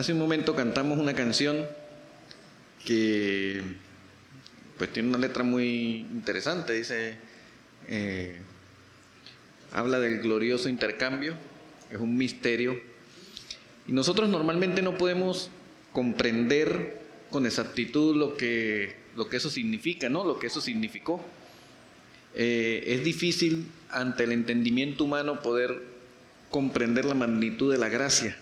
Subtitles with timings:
[0.00, 1.66] Hace un momento cantamos una canción
[2.86, 3.60] que
[4.78, 7.18] pues tiene una letra muy interesante, dice,
[7.86, 8.38] eh,
[9.74, 11.34] habla del glorioso intercambio,
[11.90, 12.80] es un misterio,
[13.86, 15.50] y nosotros normalmente no podemos
[15.92, 20.24] comprender con exactitud lo que, lo que eso significa, ¿no?
[20.24, 21.22] Lo que eso significó.
[22.34, 25.82] Eh, es difícil ante el entendimiento humano poder
[26.48, 28.38] comprender la magnitud de la gracia.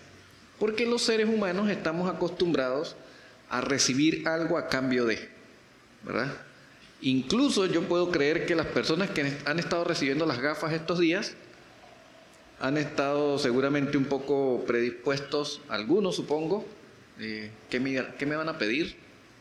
[0.59, 2.95] Porque los seres humanos estamos acostumbrados
[3.49, 5.29] a recibir algo a cambio de,
[6.03, 6.33] ¿verdad?
[7.01, 11.35] Incluso yo puedo creer que las personas que han estado recibiendo las gafas estos días
[12.59, 16.65] han estado seguramente un poco predispuestos, algunos supongo,
[17.19, 18.97] eh, ¿qué, me, van a pedir?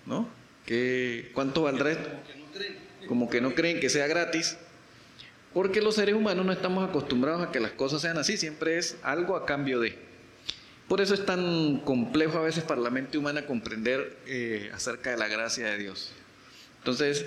[0.07, 0.29] ¿No?
[0.65, 2.09] ¿Qué, ¿Cuánto valdrá esto?
[3.09, 4.57] Como que no creen que sea gratis.
[5.53, 8.97] Porque los seres humanos no estamos acostumbrados a que las cosas sean así, siempre es
[9.03, 10.08] algo a cambio de.
[10.89, 15.19] Por eso es tan complejo a veces para la mente humana comprender eh, acerca de
[15.19, 16.13] la gracia de Dios.
[16.79, 17.27] Entonces,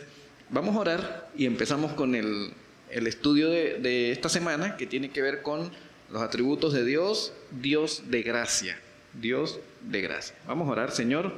[0.49, 2.53] vamos a orar y empezamos con el,
[2.89, 5.71] estudio de, esta semana que tiene que ver con
[6.09, 8.79] los atributos de Dios, Dios de gracia,
[9.13, 10.35] Dios de gracia.
[10.47, 11.37] Vamos a orar, Señor,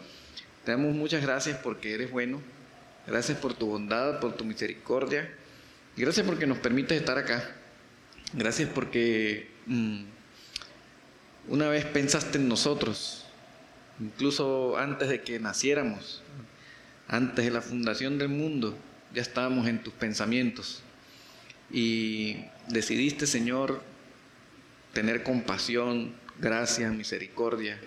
[0.63, 2.41] te damos muchas gracias porque eres bueno,
[3.05, 5.29] gracias por tu bondad, por tu misericordia,
[5.97, 7.53] gracias porque nos permites estar acá,
[8.33, 9.51] gracias porque...
[9.65, 10.12] Mm,
[11.47, 13.25] una vez pensaste en nosotros,
[13.99, 16.21] incluso antes de que naciéramos,
[17.07, 18.77] antes de la fundación del mundo,
[19.13, 20.81] ya estábamos en tus pensamientos.
[21.71, 23.81] Y decidiste, Señor,
[24.93, 27.79] tener compasión, gracia, misericordia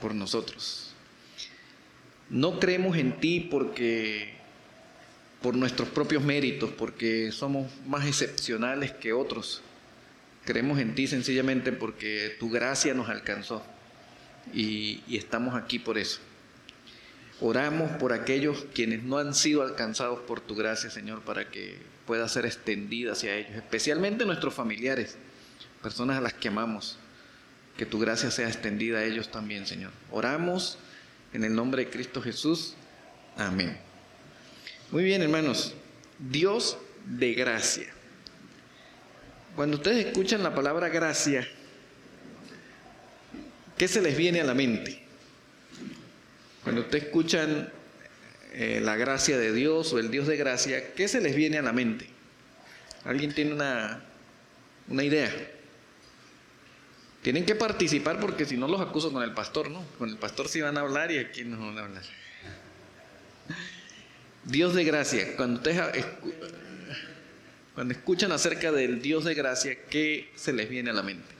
[0.00, 0.92] por nosotros.
[2.30, 4.34] No creemos en ti porque
[5.40, 9.62] por nuestros propios méritos, porque somos más excepcionales que otros,
[10.48, 13.62] Creemos en ti sencillamente porque tu gracia nos alcanzó
[14.54, 16.20] y, estamos aquí por eso.
[17.42, 21.76] Oramos por aquellos quienes no han sido alcanzados por tu gracia, Señor, para que
[22.06, 25.18] pueda ser extendida hacia ellos, especialmente nuestros familiares,
[25.82, 26.96] personas a las que amamos,
[27.76, 29.92] que tu gracia sea extendida a ellos también, Señor.
[30.10, 30.78] Oramos
[31.34, 32.72] en el nombre de Cristo Jesús.
[33.36, 33.76] Amén.
[34.92, 35.74] Muy bien, hermanos.
[36.18, 37.97] Dios de gracia.
[39.58, 41.44] Cuando ustedes escuchan la palabra gracia,
[43.76, 45.02] ¿qué se les viene a la mente?
[46.62, 47.68] Cuando ustedes escuchan
[48.52, 51.62] eh, la gracia de Dios o el Dios de gracia, ¿qué se les viene a
[51.62, 52.06] la mente?
[53.02, 54.00] ¿Alguien tiene una,
[54.86, 55.34] una idea?
[57.22, 59.84] Tienen que participar porque si no los acuso con el pastor, ¿no?
[59.98, 62.04] Con el pastor sí van a hablar y aquí no van a hablar.
[64.44, 66.06] Dios de gracia, cuando ustedes
[67.78, 71.32] cuando escuchan acerca del Dios de gracia, ¿qué se les viene a la mente?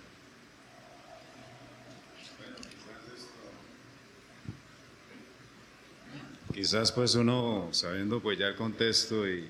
[6.54, 9.48] Quizás pues uno, sabiendo pues ya el contexto y,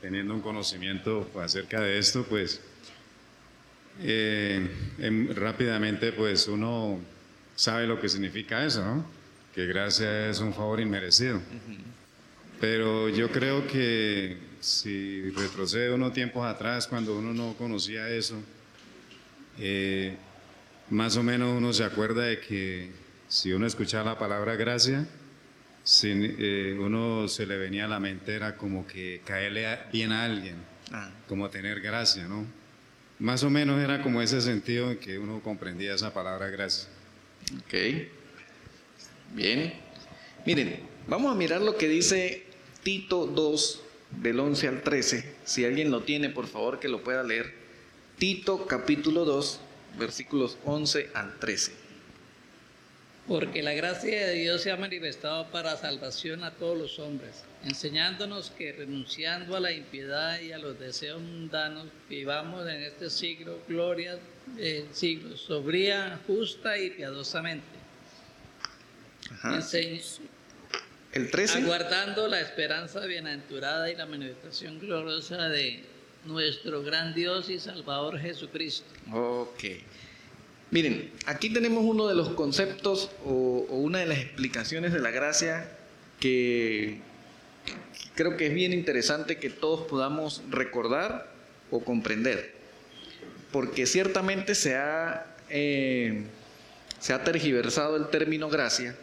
[0.00, 2.60] teniendo un conocimiento acerca de esto, pues
[4.00, 4.64] eh,
[5.00, 7.00] em, rápidamente pues uno
[7.56, 9.04] sabe lo que significa eso, ¿no?
[9.52, 11.40] Que gracia es un favor inmerecido.
[12.60, 18.36] Pero yo creo que si retrocede unos tiempos atrás, cuando uno no conocía eso,
[19.58, 20.16] eh,
[20.88, 22.90] más o menos uno se acuerda de que
[23.26, 25.04] si uno escuchaba la palabra gracia,
[25.82, 30.24] si, eh, uno se le venía a la mente era como que caerle bien a
[30.24, 30.54] alguien,
[30.92, 31.10] ah.
[31.26, 32.46] como tener gracia, ¿no?
[33.18, 36.88] Más o menos era como ese sentido en que uno comprendía esa palabra gracia.
[37.58, 37.74] Ok,
[39.34, 39.72] bien.
[40.46, 42.44] Miren, vamos a mirar lo que dice
[42.84, 43.82] Tito 2,
[44.20, 45.34] del 11 al 13.
[45.44, 47.52] Si alguien lo tiene, por favor que lo pueda leer.
[48.18, 49.60] Tito capítulo 2,
[49.98, 51.72] versículos 11 al 13.
[53.26, 58.50] Porque la gracia de Dios se ha manifestado para salvación a todos los hombres, enseñándonos
[58.50, 64.18] que renunciando a la impiedad y a los deseos mundanos, vivamos en este siglo gloria
[64.56, 67.64] del siglo, sobria, justa y piadosamente.
[69.30, 69.60] Ajá.
[71.12, 71.58] El 13.
[71.58, 75.84] Aguardando la esperanza bienaventurada y la manifestación gloriosa de
[76.24, 78.86] nuestro gran Dios y Salvador Jesucristo.
[79.12, 79.64] Ok.
[80.70, 85.70] Miren, aquí tenemos uno de los conceptos o, una de las explicaciones de la gracia
[86.18, 87.00] que
[88.14, 91.30] creo que es bien interesante que todos podamos recordar
[91.70, 92.54] o comprender.
[93.50, 96.22] Porque ciertamente se ha, eh,
[97.00, 98.96] se ha tergiversado el término gracia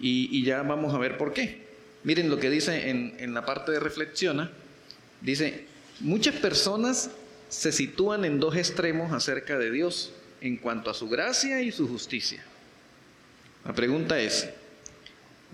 [0.00, 1.68] y, ya vamos a ver por qué.
[2.04, 4.50] Miren lo que dice en, en la parte de reflexiona.
[5.20, 5.66] Dice,
[6.00, 7.10] muchas personas
[7.48, 11.86] se sitúan en dos extremos acerca de Dios en cuanto a su gracia y su
[11.86, 12.42] justicia.
[13.64, 14.48] La pregunta es,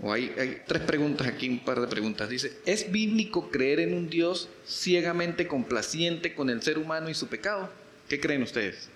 [0.03, 2.29] o hay, hay, tres preguntas aquí, un par de preguntas.
[2.29, 7.27] Dice, ¿es bíblico creer en un Dios ciegamente complaciente con el ser humano y su
[7.27, 7.73] pecado?
[8.09, 8.89] ¿Qué creen ustedes?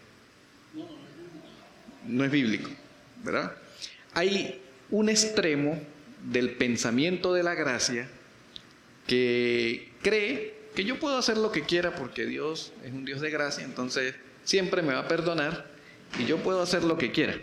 [2.07, 2.71] No es bíblico,
[3.25, 3.57] ¿verdad?
[4.13, 5.81] Hay un extremo
[6.25, 8.09] del pensamiento de la gracia
[9.07, 13.31] que cree que yo puedo hacer lo que quiera porque Dios es un Dios de
[13.31, 14.15] gracia, entonces
[14.45, 15.67] siempre me va a perdonar
[16.19, 17.37] y yo puedo hacer lo que quiera,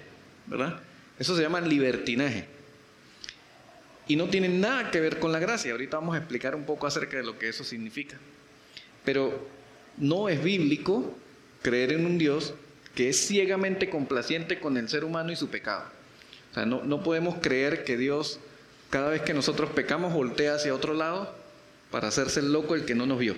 [0.46, 0.82] ¿verdad?
[1.20, 2.46] Eso se llama libertinaje.
[4.08, 5.72] Y no tiene nada que ver con la gracia.
[5.72, 8.18] Ahorita vamos a explicar un poco acerca de lo que eso significa.
[9.04, 9.48] Pero
[9.98, 11.18] no es bíblico
[11.62, 12.54] creer en un Dios
[12.96, 15.97] que es ciegamente complaciente con el ser humano y su pecado.
[16.58, 18.40] Sea, no, no podemos creer que Dios,
[18.90, 21.36] cada vez que nosotros pecamos, voltea hacia otro lado
[21.92, 23.36] para hacerse el loco el que no nos vio.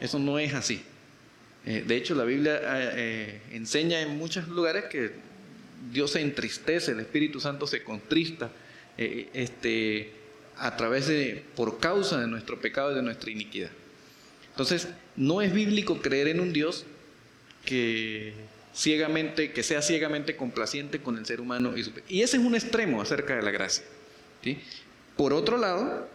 [0.00, 0.82] Eso no es así.
[1.64, 5.12] Eh, de hecho, la Biblia eh, eh, enseña en muchos lugares que
[5.92, 8.50] Dios se entristece, el Espíritu Santo se contrista
[8.96, 10.12] este,
[10.56, 13.70] a través de, por causa de nuestro pecado y de nuestra iniquidad.
[14.50, 16.84] Entonces, no es bíblico creer en un Dios
[17.64, 18.32] que
[18.78, 22.54] ciegamente, que sea ciegamente complaciente con el ser humano y su Y ese es un
[22.54, 23.84] extremo acerca de la gracia.
[25.16, 26.08] Por otro lado,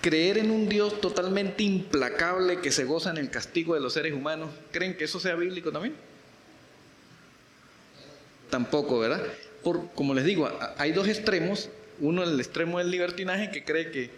[0.00, 4.12] creer en un Dios totalmente implacable que se goza en el castigo de los seres
[4.12, 5.94] humanos, ¿creen que eso sea bíblico también?
[8.50, 9.22] Tampoco, ¿verdad?
[9.62, 11.68] Por, como les digo, hay dos extremos.
[12.00, 14.10] Uno, el extremo del libertinaje, que cree que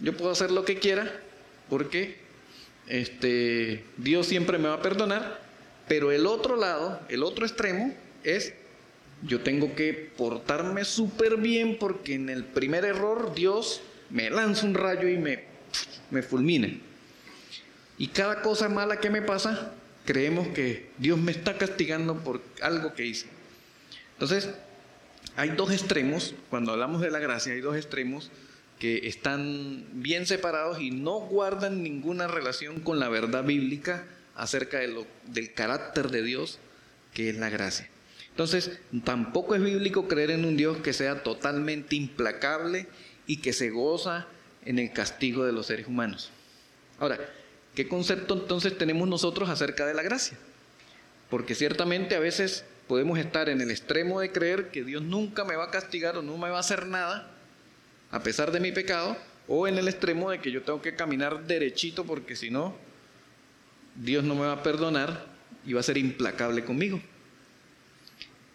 [0.00, 1.10] yo puedo hacer lo que quiera
[1.70, 2.16] porque
[2.86, 5.51] este, Dios siempre me va a perdonar.
[5.88, 7.94] Pero el otro lado, el otro extremo,
[8.24, 8.54] es
[9.22, 13.80] yo tengo que portarme súper bien porque en el primer error Dios
[14.10, 15.44] me lanza un rayo y me,
[16.10, 16.68] me fulmina.
[17.98, 19.72] Y cada cosa mala que me pasa,
[20.04, 23.26] creemos que Dios me está castigando por algo que hice.
[24.14, 24.50] Entonces,
[25.36, 28.30] hay dos extremos, cuando hablamos de la gracia, hay dos extremos
[28.78, 34.88] que están bien separados y no guardan ninguna relación con la verdad bíblica acerca de
[34.88, 36.58] lo, del carácter de Dios,
[37.14, 37.88] que es la gracia.
[38.30, 42.86] Entonces, tampoco es bíblico creer en un Dios que sea totalmente implacable
[43.26, 44.26] y que se goza
[44.64, 46.30] en el castigo de los seres humanos.
[46.98, 47.18] Ahora,
[47.74, 50.38] ¿qué concepto entonces tenemos nosotros acerca de la gracia?
[51.28, 55.56] Porque ciertamente a veces podemos estar en el extremo de creer que Dios nunca me
[55.56, 57.32] va a castigar o no me va a hacer nada
[58.12, 59.16] a pesar de mi pecado,
[59.48, 62.76] o en el extremo de que yo tengo que caminar derechito porque si no,
[63.96, 65.26] Dios no me va a perdonar
[65.64, 67.00] y va a ser implacable conmigo.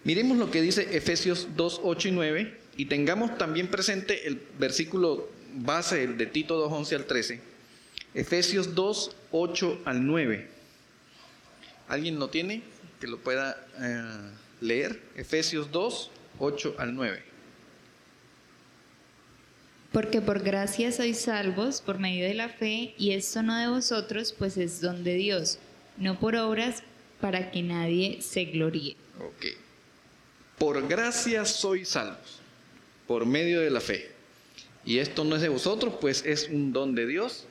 [0.04, 5.30] Miremos lo que dice Efesios 2, 8 y 9 y tengamos también presente el versículo
[5.56, 7.42] base el de Tito 2, 11 al 13.
[8.13, 10.48] Efesios 2, 8 al 9.
[11.88, 12.63] ¿Alguien lo tiene?
[13.00, 14.31] Que lo pueda eh,
[14.62, 15.01] leer.
[15.16, 17.27] Efesios 2, 8 al 9.
[19.98, 24.32] Porque por gracia sois salvos por medio de la fe, y esto no de vosotros,
[24.32, 25.58] pues es don de Dios,
[25.98, 26.84] no por obras
[27.20, 28.96] para que nadie se gloríe.
[29.18, 29.58] Ok.
[30.60, 32.42] Por gracia sois salvos
[33.07, 34.12] por medio de la fe.
[34.86, 37.48] Y esto no es de vosotros, pues es un don de Dios,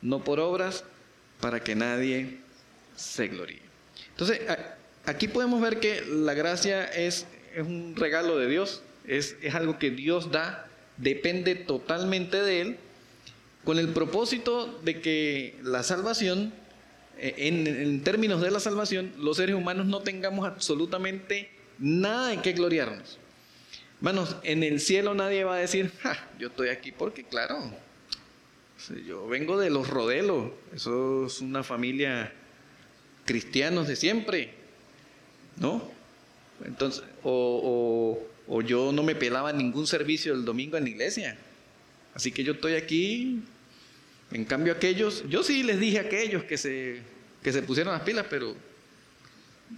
[0.00, 0.84] no por obras,
[1.42, 2.38] para que nadie
[2.96, 3.60] se gloríe.
[4.08, 4.40] Entonces,
[5.04, 9.78] aquí podemos ver que la gracia es, es un regalo de Dios, es, es algo
[9.78, 10.71] que Dios da,
[11.02, 12.76] depende totalmente de Él,
[13.64, 16.52] con el propósito de que la salvación,
[17.18, 22.52] eh, en, términos de la salvación, los seres humanos no tengamos absolutamente nada en que
[22.52, 23.18] gloriarnos.
[23.98, 25.92] Hermanos, en el cielo nadie va a decir,
[26.38, 27.58] yo estoy aquí porque, claro,
[29.06, 32.32] yo vengo de los rodelos, eso es una familia
[33.24, 34.54] cristianos de siempre,
[35.56, 35.88] ¿no?
[36.64, 41.38] Entonces, o, o, yo no me pelaba ningún servicio el domingo en la iglesia,
[42.14, 43.42] así que yo estoy aquí.
[44.30, 47.02] En cambio, aquellos, yo sí les dije a aquellos que se,
[47.42, 48.56] que se pusieron las pilas, pero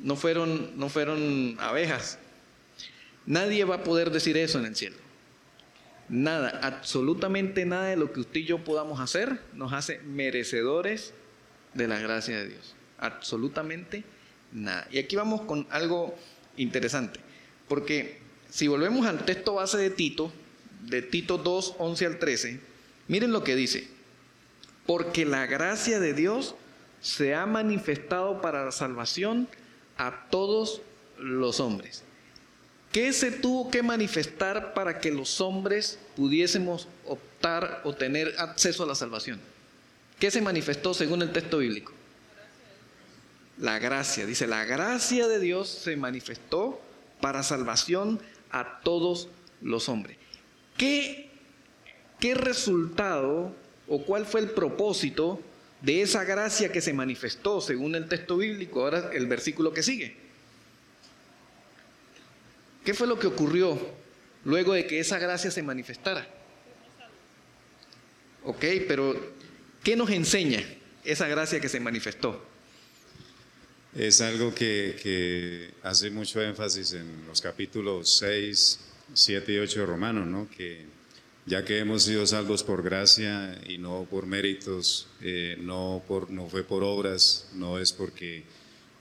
[0.02, 2.18] no fueron, no fueron abejas.
[3.26, 4.96] Nadie va a poder decir eso en el cielo.
[6.08, 11.14] Nada, absolutamente nada de lo que usted y yo podamos hacer nos hace merecedores
[11.72, 12.74] de la gracia de Dios.
[12.98, 14.04] Absolutamente
[14.52, 14.86] nada.
[14.90, 16.14] Y aquí vamos con algo
[16.56, 17.20] interesante,
[17.68, 18.18] porque
[18.54, 20.32] si volvemos al texto base de Tito,
[20.82, 22.60] de Tito 2, 11 al 13,
[23.08, 23.88] miren lo que dice.
[24.86, 26.54] Porque la gracia de Dios
[27.00, 29.48] se ha manifestado para la salvación
[29.96, 30.82] a todos
[31.18, 32.04] los hombres.
[32.92, 38.86] ¿Qué se tuvo que manifestar para que los hombres pudiésemos optar o tener acceso a
[38.86, 39.40] la salvación?
[40.20, 41.90] ¿Qué se manifestó según el texto bíblico?
[43.58, 44.26] La gracia.
[44.26, 46.80] Dice, la gracia de Dios se manifestó
[47.20, 48.20] para salvación
[48.50, 49.28] a todos
[49.62, 50.16] los hombres.
[50.76, 51.30] ¿Qué,
[52.20, 53.54] qué resultado
[53.88, 55.40] o cuál fue el propósito
[55.82, 58.82] de esa gracia que se manifestó según el texto bíblico?
[58.82, 60.16] Ahora el versículo que sigue.
[62.84, 63.78] ¿Qué fue lo que ocurrió
[64.44, 66.26] luego de que esa gracia se manifestara?
[68.44, 69.16] Ok, pero
[69.82, 70.62] ¿qué nos enseña
[71.02, 72.53] esa gracia que se manifestó?
[73.96, 78.80] Es algo que, hace mucho énfasis en los capítulos 6,
[79.12, 80.48] 7 y 8 de Romanos, ¿no?
[80.50, 80.84] Que
[81.46, 86.48] ya que hemos sido salvos por gracia y no por méritos, eh, no, por, no
[86.48, 88.42] fue por obras, no es porque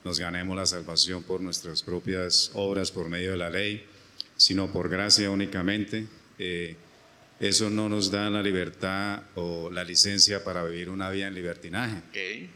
[0.04, 3.84] nos ganemos la salvación por nuestras propias obras por medio de la ley,
[4.36, 6.06] sino por gracia únicamente.
[6.38, 6.76] Eh,
[7.48, 12.00] eso no nos da la libertad o la licencia para vivir una vida en libertinaje,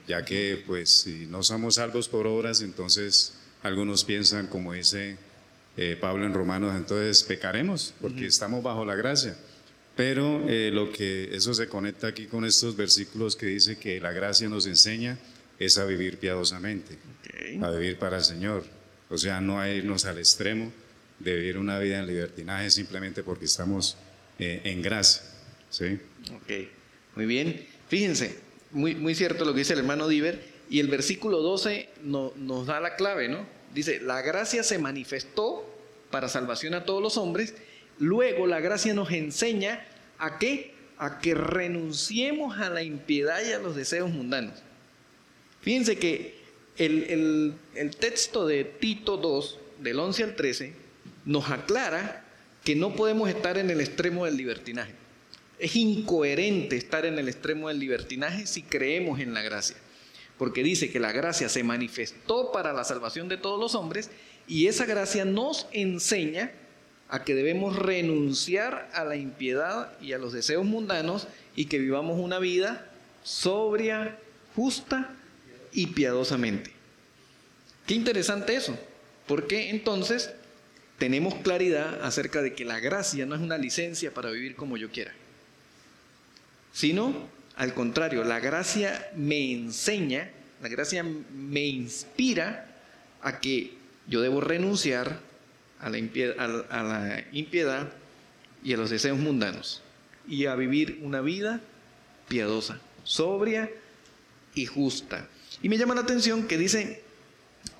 [0.06, 5.18] ya que pues si no somos salvos por obras, entonces algunos piensan, como dice
[5.76, 9.36] eh, Pablo en Romanos, entonces pecaremos porque estamos bajo la gracia.
[9.94, 14.12] Pero eh, lo que eso se conecta aquí con estos versículos que dice que la
[14.12, 15.18] gracia nos enseña
[15.58, 16.96] es a vivir piadosamente,
[17.60, 18.64] a vivir para el Señor.
[19.10, 20.72] O sea, no a irnos al extremo
[21.18, 23.98] de vivir una vida en libertinaje simplemente porque estamos
[24.38, 25.22] eh, en gracia.
[25.70, 25.98] ¿sí?
[26.34, 26.68] Ok,
[27.16, 27.66] muy bien.
[27.88, 28.38] Fíjense,
[28.70, 32.80] muy, muy cierto lo que dice el hermano Diver, y el versículo 12 nos da
[32.80, 33.46] la clave, ¿no?
[33.74, 35.64] Dice, la gracia se manifestó
[36.10, 37.54] para salvación a todos los hombres,
[37.98, 39.86] luego la gracia nos enseña
[40.18, 40.74] a qué?
[40.98, 44.62] A que renunciemos a la impiedad y a los deseos mundanos.
[45.62, 46.36] Fíjense que
[46.76, 50.72] el, el texto de Tito 2, del 11 al 13,
[51.24, 52.24] nos aclara
[52.68, 54.92] que no podemos estar en el extremo del libertinaje.
[55.58, 59.78] Es incoherente estar en el extremo del libertinaje si creemos en la gracia.
[60.36, 64.10] Porque dice que la gracia se manifestó para la salvación de todos los hombres
[64.46, 66.52] y esa gracia nos enseña
[67.08, 72.20] a que debemos renunciar a la impiedad y a los deseos mundanos y que vivamos
[72.20, 72.90] una vida
[73.22, 74.18] sobria,
[74.54, 75.16] justa
[75.72, 76.70] y piadosamente.
[77.86, 78.78] Qué interesante eso,
[79.26, 80.34] porque entonces
[80.98, 84.90] tenemos claridad acerca de que la gracia no es una licencia para vivir como yo
[84.90, 85.12] quiera,
[86.72, 90.30] sino al contrario, la gracia me enseña,
[90.62, 92.66] la gracia me inspira
[93.20, 93.72] a que
[94.06, 95.20] yo debo renunciar
[95.80, 97.88] a la, impiedad,
[98.62, 99.82] y a los deseos mundanos
[100.28, 101.60] y a vivir una vida
[102.28, 103.70] piadosa, sobria
[104.54, 105.28] y justa.
[105.62, 107.02] Y me llama la atención que dice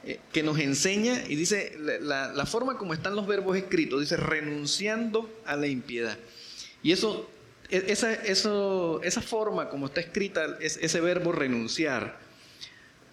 [0.05, 5.29] eh, que nos enseña y dice la, forma como están los verbos escritos, dice renunciando
[5.45, 6.17] a la impiedad.
[6.83, 7.29] Y eso,
[7.69, 12.17] e, esa, esa forma como está escrita es, ese verbo renunciar,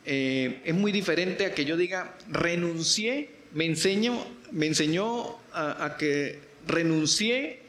[0.05, 6.39] eh, es muy diferente a que yo diga renuncié, me, enseño, me enseñó a, que
[6.67, 7.61] renuncié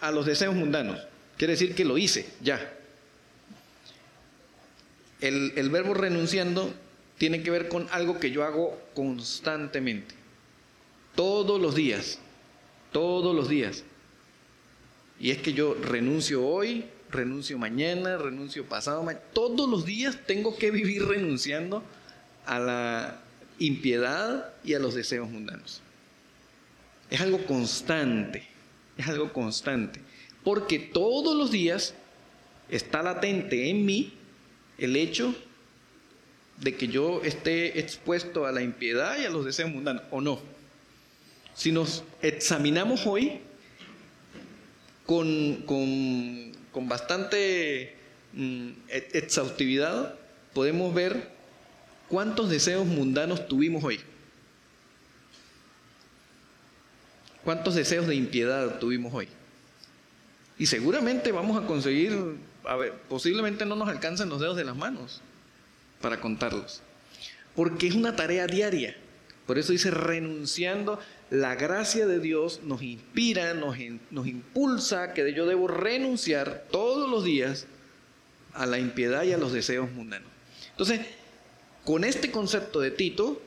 [0.00, 1.00] a los deseos mundanos.
[1.36, 2.72] Quiere decir que lo hice, ya.
[5.20, 6.72] El, el verbo renunciando
[7.24, 10.14] tiene que ver con algo que yo hago constantemente,
[11.14, 12.18] todos los días,
[12.92, 13.82] todos los días.
[15.18, 20.70] Y es que yo renuncio hoy, renuncio mañana, renuncio pasado, todos los días tengo que
[20.70, 21.82] vivir renunciando
[22.44, 23.22] a la
[23.58, 25.80] impiedad y a los deseos mundanos.
[27.08, 28.46] Es algo constante,
[28.98, 29.98] es algo constante,
[30.42, 31.94] porque todos los días
[32.68, 34.12] está latente en mí
[34.76, 35.34] el hecho
[36.60, 40.40] de que yo esté expuesto a la impiedad y a los deseos mundanos, o no.
[41.54, 43.40] Si nos examinamos hoy
[45.06, 47.96] con, con, bastante
[48.32, 50.14] mm, exhaustividad,
[50.52, 51.30] podemos ver
[52.08, 54.00] cuántos deseos mundanos tuvimos hoy.
[57.44, 59.28] ¿Cuántos deseos de impiedad tuvimos hoy?
[60.58, 64.76] Y seguramente vamos a conseguir, a ver, posiblemente no nos alcancen los dedos de las
[64.76, 65.20] manos,
[66.04, 66.82] para contarlos.
[67.56, 68.94] Porque es una tarea diaria.
[69.46, 73.78] Por eso dice, renunciando, la gracia de Dios nos inspira, nos,
[74.10, 77.66] nos impulsa que yo debo renunciar todos los días
[78.52, 80.28] a la impiedad y a los deseos mundanos.
[80.72, 81.00] Entonces,
[81.84, 83.40] con este concepto de Tito,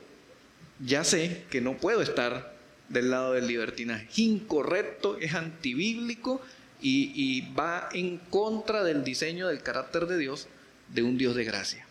[0.84, 2.56] ya sé que no puedo estar
[2.88, 4.08] del lado del libertinaje.
[4.10, 6.40] Es incorrecto, es antibíblico
[6.82, 10.48] y, y va en contra del diseño del carácter de Dios,
[10.92, 11.87] de un Dios de gracia.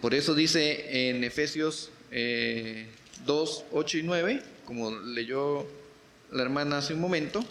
[0.00, 2.86] Por eso dice en Efesios 2, eh,
[3.26, 5.66] 8 y 9, como leyó
[6.30, 7.44] la hermana hace un momento,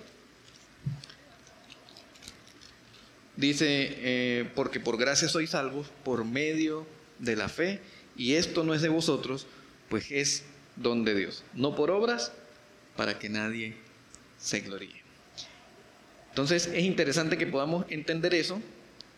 [3.35, 6.87] dice, eh, porque por gracia sois salvos por medio
[7.19, 7.81] de la fe,
[8.15, 9.45] y esto no es de vosotros,
[9.89, 10.43] pues es
[10.75, 12.31] don de Dios, no por obras,
[12.95, 13.75] para que nadie
[14.39, 15.01] se gloríe.
[16.29, 18.61] Entonces es interesante que podamos entender eso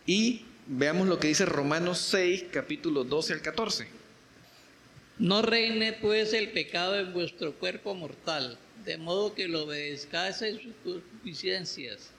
[0.05, 3.87] y veamos lo que dice Romanos 6, capítulo 12 al 14.
[5.17, 10.61] No reine pues el pecado en vuestro cuerpo mortal, de modo que lo obedezcáis en
[10.61, 12.11] sus concupiscencias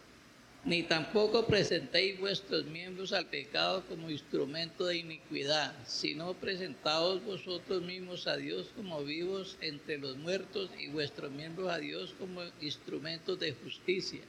[0.65, 8.27] ni tampoco presentéis vuestros miembros al pecado como instrumento de iniquidad, sino presentaos vosotros mismos
[8.27, 13.53] a Dios como vivos entre los muertos y vuestros miembros a Dios como instrumentos de
[13.53, 14.21] justicia.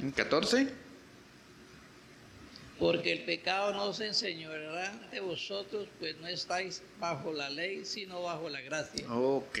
[0.00, 0.85] En 14.
[2.78, 8.22] Porque el pecado no se enseñoreará de vosotros, pues no estáis bajo la ley, sino
[8.22, 9.10] bajo la gracia.
[9.10, 9.60] Ok.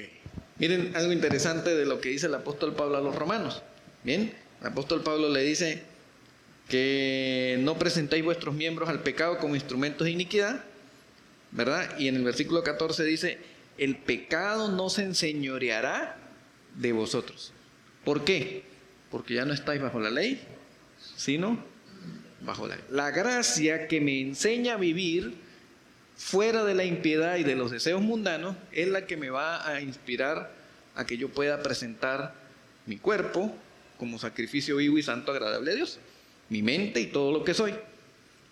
[0.58, 3.62] Miren algo interesante de lo que dice el apóstol Pablo a los romanos.
[4.02, 5.82] Bien, el apóstol Pablo le dice
[6.68, 10.64] que no presentéis vuestros miembros al pecado como instrumentos de iniquidad,
[11.52, 11.98] ¿verdad?
[11.98, 13.38] Y en el versículo 14 dice,
[13.78, 16.16] el pecado no se enseñoreará
[16.74, 17.52] de vosotros.
[18.04, 18.62] ¿Por qué?
[19.10, 20.40] Porque ya no estáis bajo la ley,
[21.16, 21.62] sino
[22.46, 22.78] bajo la.
[22.90, 25.34] La gracia que me enseña a vivir
[26.16, 29.80] fuera de la impiedad y de los deseos mundanos es la que me va a
[29.80, 30.50] inspirar
[30.94, 32.34] a que yo pueda presentar
[32.86, 33.54] mi cuerpo
[33.98, 35.98] como sacrificio vivo y santo agradable a Dios,
[36.48, 37.74] mi mente y todo lo que soy.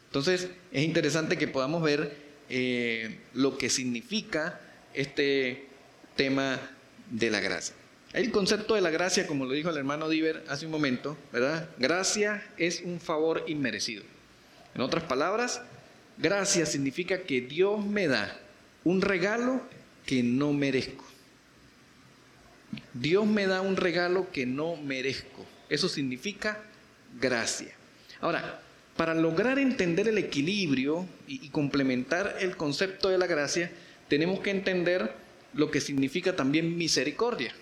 [0.06, 2.16] Entonces es interesante que podamos ver
[2.48, 4.60] eh, lo que significa
[4.92, 5.66] este
[6.16, 6.60] tema
[7.10, 7.74] de la gracia.
[8.14, 11.68] El concepto de la gracia, como lo dijo el hermano Diver hace un momento, ¿verdad?
[11.78, 14.04] Gracia es un favor inmerecido.
[14.72, 15.60] En otras palabras,
[16.16, 18.40] gracia significa que Dios me da
[18.84, 19.60] un regalo
[20.06, 21.04] que no merezco.
[22.92, 25.44] Dios me da un regalo que no merezco.
[25.68, 26.62] Eso significa
[27.20, 27.74] gracia.
[28.20, 28.62] Ahora,
[28.96, 33.72] para lograr entender el equilibrio y, complementar el concepto de la gracia,
[34.06, 35.12] tenemos que entender
[35.52, 37.52] lo que significa también misericordia.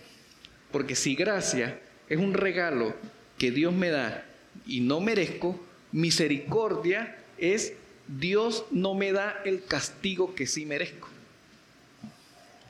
[0.73, 2.95] Porque si gracia es un regalo
[3.39, 4.25] que Dios me da
[4.67, 5.61] y no merezco,
[5.93, 7.75] misericordia es
[8.09, 11.09] Dios no me da el castigo que sí merezco.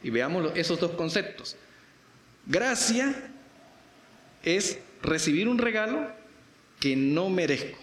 [0.02, 1.56] Y veamos esos dos conceptos.
[2.46, 3.30] Gracia
[4.42, 6.10] es recibir un regalo
[6.80, 7.78] que no merezco.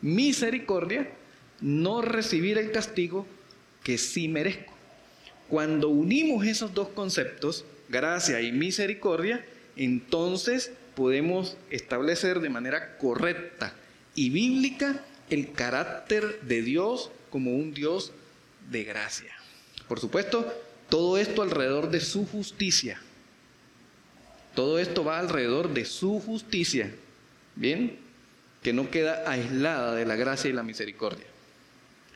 [0.00, 1.10] Misericordia,
[1.60, 3.26] no recibir el castigo
[3.82, 4.72] que sí merezco.
[5.48, 9.44] Cuando unimos esos dos conceptos, gracia y misericordia,
[9.76, 13.72] entonces podemos establecer de manera correcta
[14.14, 18.12] y bíblica el carácter de Dios como un Dios
[18.70, 19.32] de gracia.
[19.86, 20.52] Por supuesto,
[20.88, 23.00] todo esto alrededor de su justicia.
[24.54, 26.90] Todo esto va alrededor de su justicia,
[27.54, 27.98] ¿bien?
[28.62, 31.26] Que no queda aislada de la gracia y la misericordia.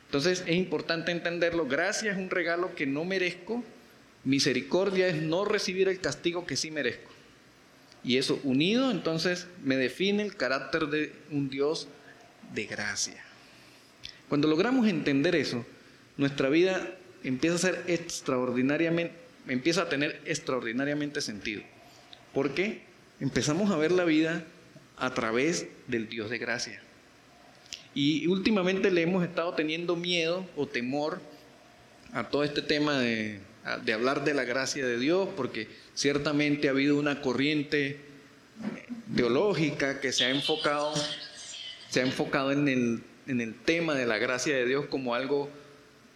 [0.07, 1.65] Entonces es importante entenderlo.
[1.65, 3.63] Gracia es un regalo que no merezco.
[4.23, 7.11] Misericordia es no recibir el castigo que sí merezco.
[8.03, 11.87] Y eso unido entonces me define el carácter de un Dios
[12.53, 13.23] de gracia.
[14.29, 15.65] Cuando logramos entender eso,
[16.17, 19.15] nuestra vida empieza a ser extraordinariamente,
[19.47, 21.61] empieza a tener extraordinariamente sentido.
[22.33, 22.81] Porque
[23.19, 24.43] empezamos a ver la vida
[24.97, 26.81] a través del Dios de gracia.
[27.95, 31.21] Y últimamente le hemos estado teniendo miedo o temor
[32.11, 36.97] a todo este tema de, hablar de la gracia de Dios, porque ciertamente ha habido
[36.97, 37.97] una corriente
[39.15, 40.93] teológica que se ha enfocado,
[41.89, 45.49] se ha enfocado en el, en el tema de la gracia de Dios como algo,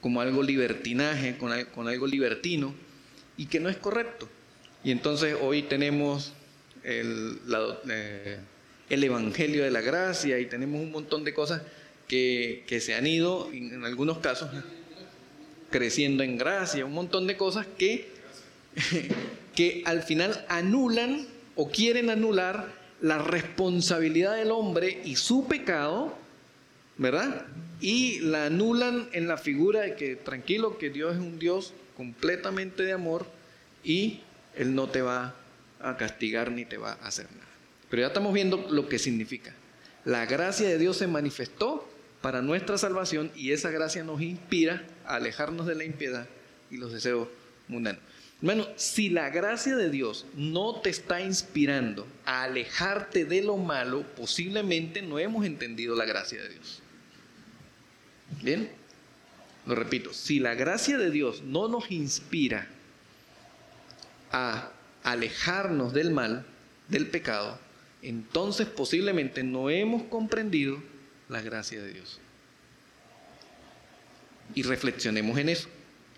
[0.01, 2.73] como algo libertinaje, con, con algo libertino,
[3.37, 4.27] y que no es correcto.
[4.83, 6.33] Y entonces hoy tenemos
[6.83, 7.39] el,
[7.89, 8.39] eh,
[8.89, 11.61] el, Evangelio de la Gracia y tenemos un montón de cosas
[12.07, 14.49] que, se han ido, en, algunos casos,
[15.69, 18.09] creciendo en gracia, un montón de cosas que,
[19.55, 26.15] que al final anulan o quieren anular la responsabilidad del hombre y su pecado,
[26.97, 27.45] ¿verdad?
[27.79, 32.83] Y la anulan en la figura de que tranquilo, que Dios es un Dios completamente
[32.83, 33.27] de amor
[33.83, 34.21] y
[34.55, 35.35] él no te va
[35.79, 37.47] a castigar ni te va a hacer nada.
[37.89, 39.53] Pero ya estamos viendo lo que significa.
[40.05, 41.87] La gracia de Dios se manifestó
[42.21, 44.83] para nuestra salvación y esa gracia nos inspira
[45.15, 46.27] alejarnos de la impiedad
[46.69, 47.27] y los deseos
[47.67, 48.01] mundanos.
[48.39, 54.03] Hermano, si la gracia de Dios no te está inspirando a alejarte de lo malo,
[54.15, 56.83] posiblemente no hemos entendido la gracia de Dios.
[58.43, 58.69] Bien,
[59.65, 62.67] lo repito, si la gracia de Dios no nos inspira
[64.31, 64.71] a
[65.03, 66.45] alejarnos del mal,
[66.89, 67.59] del pecado,
[68.03, 70.81] entonces posiblemente no hemos comprendido
[71.27, 72.19] la gracia de Dios.
[74.55, 75.67] Y reflexionemos en eso.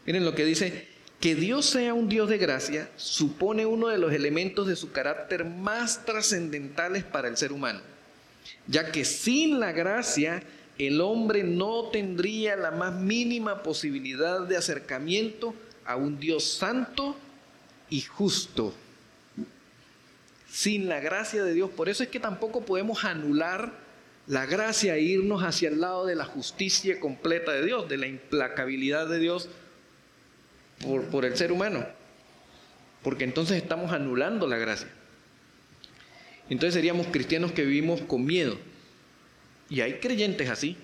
[0.06, 0.88] Miren lo que dice
[1.20, 5.46] Que Dios sea un Dios de gracia supone uno de los elementos de su carácter
[5.46, 7.82] más trascendentales para el ser humano,
[8.68, 10.42] ya que sin la gracia
[10.78, 15.54] el hombre no tendría la más mínima posibilidad de acercamiento
[15.86, 17.18] a un Dios santo
[17.90, 18.74] y justo.
[20.50, 23.74] Sin la gracia de Dios, por eso es que tampoco podemos anular
[24.30, 28.06] la gracia e irnos hacia el lado de la justicia completa de Dios, de la
[28.06, 29.50] implacabilidad de Dios
[30.84, 31.84] por, por el ser humano,
[33.02, 34.88] porque entonces estamos anulando la gracia.
[36.48, 38.60] Entonces seríamos cristianos que vivimos con miedo.
[39.68, 40.78] Y hay creyentes así.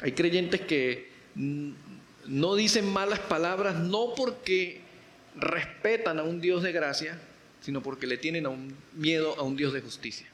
[0.00, 4.80] Hay creyentes que no dicen malas palabras no porque
[5.34, 7.18] respetan a un Dios de gracia,
[7.60, 10.28] sino porque le tienen a un miedo a un Dios de justicia.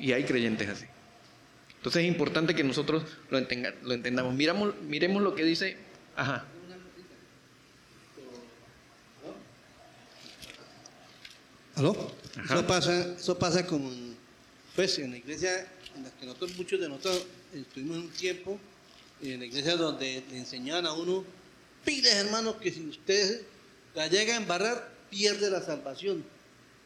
[0.00, 0.86] Y hay creyentes así.
[1.76, 4.34] Entonces es importante que nosotros lo, entendamos.
[4.34, 5.76] Miramos, miremos lo que dice.
[6.16, 6.44] Ajá.
[11.76, 12.12] ¿Aló?
[12.44, 13.90] Eso pasa, eso pasa como
[14.76, 18.58] pues, en la iglesia en la que nosotros, muchos de nosotros estuvimos un tiempo,
[19.22, 21.24] en la iglesia donde le enseñaban a uno,
[21.84, 23.42] piles hermanos que si usted
[23.94, 26.24] la llega a embarrar, pierde la salvación.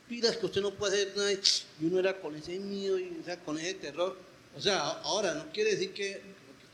[0.09, 3.11] Pilas que usted no puede hacer nada y uno era con ese miedo y
[3.45, 4.17] con ese terror
[4.57, 6.21] o sea, ahora no quiere decir que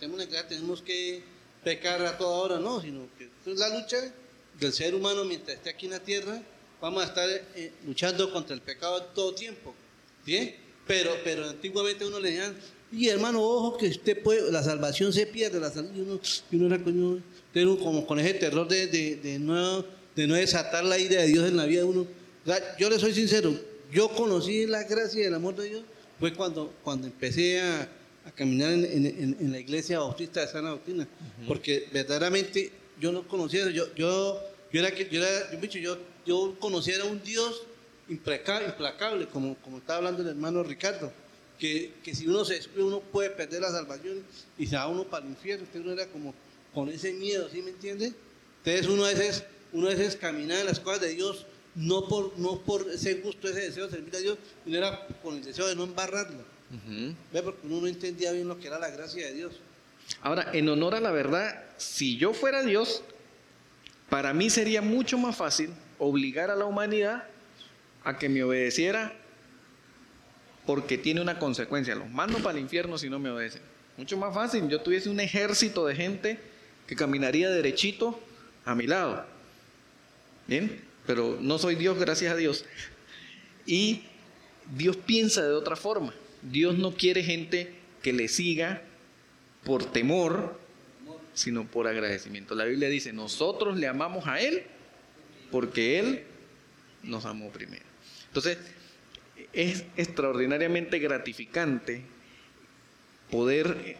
[0.01, 1.23] porque iglesia tenemos que
[1.65, 3.97] pecar a toda hora, no, sino que es la lucha
[4.59, 6.43] del ser humano mientras esté aquí en la tierra,
[6.81, 9.75] vamos a estar eh, luchando contra el pecado todo tiempo.
[10.25, 10.55] ¿Bien?
[10.87, 12.55] Pero, pero antiguamente uno le decía,
[12.93, 16.75] y hermano, ojo que usted puede, la salvación se pierde, la y uno, y uno
[17.55, 19.85] era como con ese terror de, de, de, no,
[20.17, 22.07] de no desatar la idea de Dios en la vida de uno.
[22.79, 23.55] Yo le soy sincero,
[23.93, 25.83] yo conocí la gracia y el amor de Dios
[26.19, 27.89] fue cuando, cuando empecé a,
[28.35, 31.09] caminar en, la iglesia bautista de Sana Doctrina,
[31.49, 34.41] porque verdaderamente yo no conocía, yo, yo,
[34.73, 37.63] yo era, yo, era, yo, yo, yo conocía a un Dios
[38.09, 41.13] implacable, como, como estaba hablando el hermano Ricardo,
[41.59, 44.23] que, que si uno se descuida uno puede perder la salvación
[44.59, 46.35] y se va uno para el infierno, usted uno era como
[46.75, 48.13] con ese miedo, ¿sí me entiende?
[48.65, 51.47] Entonces uno a veces, uno a veces camina en las cosas de Dios
[51.81, 55.37] no por, no por ese gusto, ese deseo de servir a Dios, sino era con
[55.37, 56.45] el deseo de no embarrarlo.
[57.33, 57.43] ¿Ve?
[57.43, 59.55] Porque uno no entendía bien lo que era la gracia de Dios.
[60.23, 63.03] Ahora, en honor a la verdad, si yo fuera Dios,
[64.09, 67.25] para mí sería mucho más fácil obligar a la humanidad
[68.05, 69.13] a que me obedeciera
[70.67, 71.95] porque tiene una consecuencia.
[71.95, 73.63] Los mando para el infierno si no me obedecen.
[73.97, 74.69] Mucho más fácil.
[74.69, 76.39] Yo tuviese un ejército de gente
[76.87, 78.21] que caminaría derechito
[78.65, 79.25] a mi lado.
[80.47, 80.90] ¿Bien?
[81.11, 82.65] Pero no soy Dios, gracias a Dios.
[83.67, 84.03] Y
[84.77, 86.15] Dios piensa de otra forma.
[86.41, 88.81] Dios no quiere gente que le siga
[89.65, 90.57] por temor,
[91.35, 92.55] sino por agradecimiento.
[92.55, 94.63] La Biblia dice, nosotros le amamos a Él
[95.51, 96.23] porque Él
[97.03, 97.83] nos amó primero.
[98.29, 98.59] Entonces,
[99.53, 102.03] es extraordinariamente gratificante
[103.33, 103.97] poder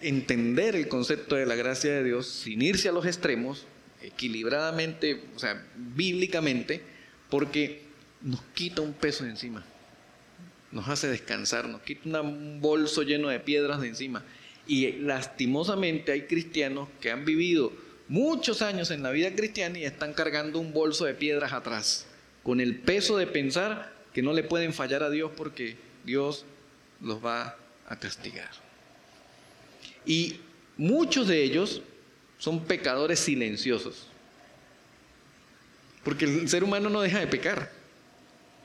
[0.00, 3.66] entender el concepto de la gracia de Dios sin irse a los extremos,
[4.06, 6.82] equilibradamente, o sea, bíblicamente,
[7.30, 7.82] porque
[8.22, 9.64] nos quita un peso de encima,
[10.72, 14.24] nos hace descansar, nos quita un bolso lleno de piedras de encima.
[14.66, 17.72] Y lastimosamente hay cristianos que han vivido
[18.08, 22.06] muchos años en la vida cristiana y están cargando un bolso de piedras atrás,
[22.42, 26.44] con el peso de pensar que no le pueden fallar a Dios porque Dios
[27.00, 28.50] los va a castigar.
[30.06, 30.40] Y
[30.76, 31.82] muchos de ellos
[32.44, 34.06] son pecadores silenciosos.
[36.02, 37.72] Porque el ser humano no deja de pecar,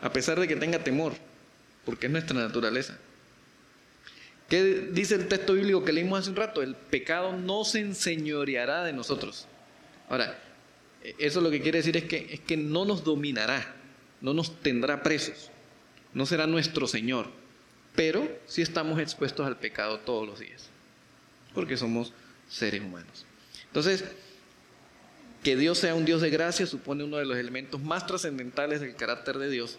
[0.02, 1.14] a pesar de que tenga temor,
[1.86, 2.98] porque es nuestra naturaleza.
[4.50, 6.62] ¿Qué dice el texto bíblico que leímos hace un rato?
[6.62, 9.48] El pecado no se enseñoreará de nosotros.
[10.10, 10.38] Ahora,
[11.18, 13.76] eso lo que quiere decir es que, es que no nos dominará,
[14.20, 15.52] no nos tendrá presos,
[16.14, 17.28] no será nuestro Señor,
[17.96, 20.68] pero sí estamos expuestos al pecado todos los días,
[21.54, 22.12] porque somos
[22.50, 23.29] seres humanos.
[23.70, 24.04] Entonces,
[25.44, 28.96] que Dios sea un Dios de gracia supone uno de los elementos más trascendentales del
[28.96, 29.78] carácter de Dios,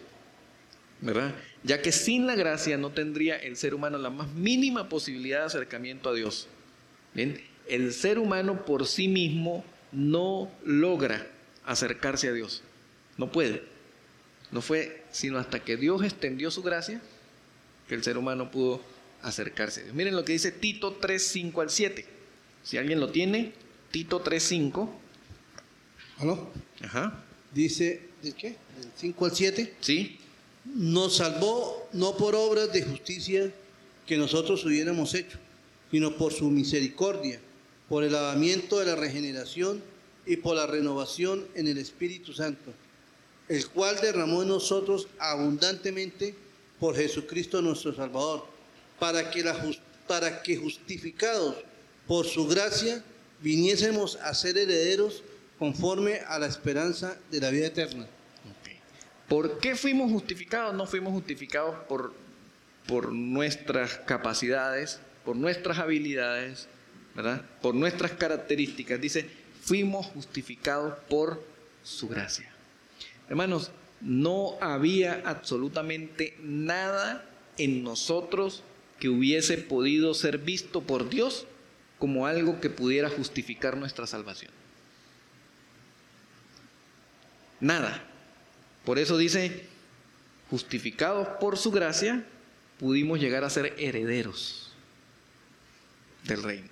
[1.01, 1.35] ¿verdad?
[1.63, 5.45] Ya que sin la gracia no tendría el ser humano la más mínima posibilidad de
[5.45, 6.47] acercamiento a Dios.
[7.67, 11.27] El ser humano por sí mismo no logra
[11.65, 12.63] acercarse a Dios,
[13.17, 13.63] no puede.
[14.51, 17.01] No fue sino hasta que Dios extendió su gracia
[17.87, 18.81] que el ser humano pudo
[19.21, 19.95] acercarse a Dios.
[19.95, 22.05] Miren lo que dice Tito 3, 5 al 7.
[22.63, 23.53] Si alguien lo tiene,
[23.91, 24.89] Tito 3.5.
[26.17, 26.49] ¿Aló?
[26.81, 27.23] Ajá.
[27.53, 28.49] Dice, ¿de qué?
[28.79, 29.73] Del 5 al 7.
[29.81, 30.17] Sí.
[30.65, 33.51] Nos salvó no por obras de justicia
[34.05, 35.37] que nosotros hubiéramos hecho,
[35.89, 37.39] sino por su misericordia,
[37.89, 39.83] por el lavamiento de la regeneración
[40.25, 42.73] y por la renovación en el Espíritu Santo,
[43.49, 46.35] el cual derramó en nosotros abundantemente
[46.79, 48.45] por Jesucristo nuestro Salvador,
[48.99, 49.59] para que, la
[50.07, 51.55] para que justificados
[52.07, 53.03] por su gracia
[53.41, 55.23] viniésemos a ser herederos
[55.59, 58.07] conforme a la esperanza de la vida eterna.
[59.27, 60.73] ¿Por qué fuimos justificados?
[60.75, 62.13] No fuimos justificados por,
[62.87, 66.67] por nuestras capacidades, por nuestras habilidades,
[67.15, 67.45] ¿verdad?
[67.61, 68.99] por nuestras características.
[68.99, 69.29] Dice,
[69.61, 71.41] fuimos justificados por
[71.83, 72.51] su gracia.
[73.29, 77.23] Hermanos, no había absolutamente nada
[77.57, 78.63] en nosotros
[78.99, 81.45] que hubiese podido ser visto por Dios
[82.01, 84.51] como algo que pudiera justificar nuestra salvación.
[87.59, 88.03] Nada.
[88.83, 89.67] Por eso dice,
[90.49, 92.25] justificados por su gracia,
[92.79, 94.73] pudimos llegar a ser herederos
[96.23, 96.69] del reino.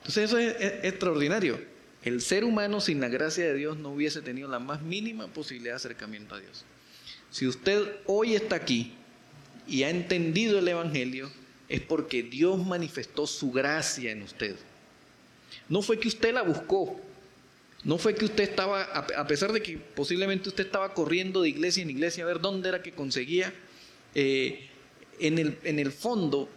[0.00, 0.54] Entonces eso es,
[0.84, 1.58] extraordinario.
[2.02, 5.72] El ser humano sin la gracia de Dios no hubiese tenido la más mínima posibilidad
[5.72, 6.66] de acercamiento a Dios.
[7.30, 8.92] Si usted hoy está aquí
[9.66, 11.30] y ha entendido el Evangelio,
[11.72, 14.56] es porque Dios manifestó su gracia en usted.
[15.70, 17.00] No fue que usted la buscó,
[17.82, 21.82] no fue que usted estaba, a pesar de que posiblemente usted estaba corriendo de iglesia
[21.82, 23.54] en iglesia a ver dónde era que conseguía,
[24.14, 24.68] eh,
[25.18, 26.50] en, el, en el fondo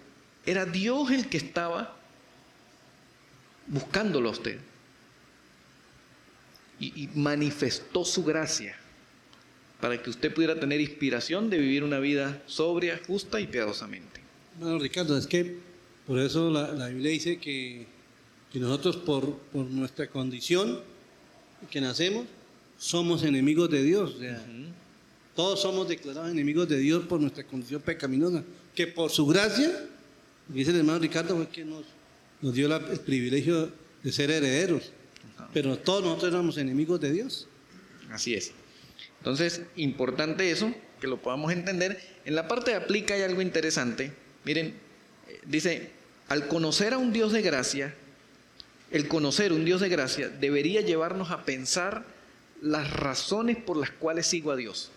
[0.46, 1.96] era Dios el que estaba
[3.68, 4.60] buscándolo a usted.
[6.78, 8.76] Y, manifestó su gracia
[9.80, 14.25] para que usted pudiera tener inspiración de vivir una vida sobria, justa y piadosamente.
[14.60, 15.58] Bueno, Ricardo, es que
[16.08, 17.88] por eso la, Biblia dice que,
[18.54, 20.80] nosotros por, por nuestra condición
[21.70, 22.26] que nacemos,
[22.78, 24.16] somos enemigos de Dios.
[25.36, 28.44] Todos somos declarados enemigos de Dios por nuestra condición pecaminosa.
[28.74, 29.72] Que por su gracia,
[30.48, 31.84] dice el hermano Ricardo, fue que nos,
[32.42, 33.70] nos dio el privilegio
[34.04, 34.92] de ser herederos.
[35.54, 37.48] Pero todos nosotros éramos enemigos de Dios.
[38.10, 38.52] Así es.
[39.18, 42.00] Entonces, importante eso, que lo podamos entender.
[42.26, 44.14] En la parte de aplica hay algo interesante.
[44.46, 44.68] Miren,
[45.28, 45.92] eh, dice,
[46.30, 47.94] al conocer a un Dios de gracia,
[48.92, 52.06] el conocer un Dios de gracia debería llevarnos a pensar
[52.62, 54.92] las razones por las cuales sigo a Dios.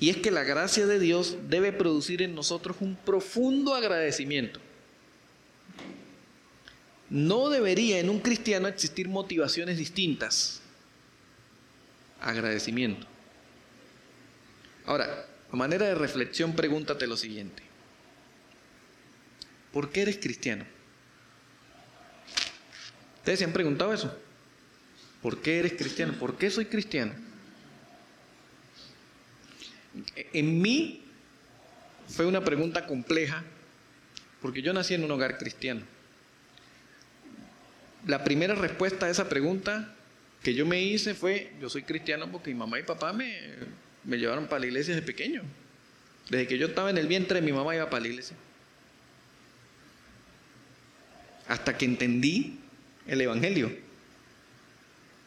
[0.00, 4.60] Y es que la gracia de Dios debe producir en nosotros un profundo agradecimiento.
[7.10, 10.60] No debería en un cristiano existir motivaciones distintas.
[12.20, 13.06] Agradecimiento.
[14.86, 17.62] Ahora, a manera de reflexión, pregúntate lo siguiente.
[19.72, 20.64] ¿Por qué eres cristiano?
[23.18, 24.16] ¿Ustedes se han preguntado eso?
[25.22, 26.14] ¿Por qué eres cristiano?
[26.14, 27.12] ¿Por qué soy cristiano?
[30.32, 31.02] En mí
[32.08, 33.44] fue una pregunta compleja
[34.40, 35.82] porque yo nací en un hogar cristiano.
[38.06, 39.94] La primera respuesta a esa pregunta
[40.42, 43.36] que yo me hice fue, yo soy cristiano porque mi mamá y papá me,
[44.08, 45.42] me llevaron para la iglesia desde pequeño.
[46.30, 48.36] Desde que yo estaba en el vientre, mi mamá iba para la iglesia.
[51.46, 52.58] Hasta que entendí
[53.06, 53.70] el Evangelio.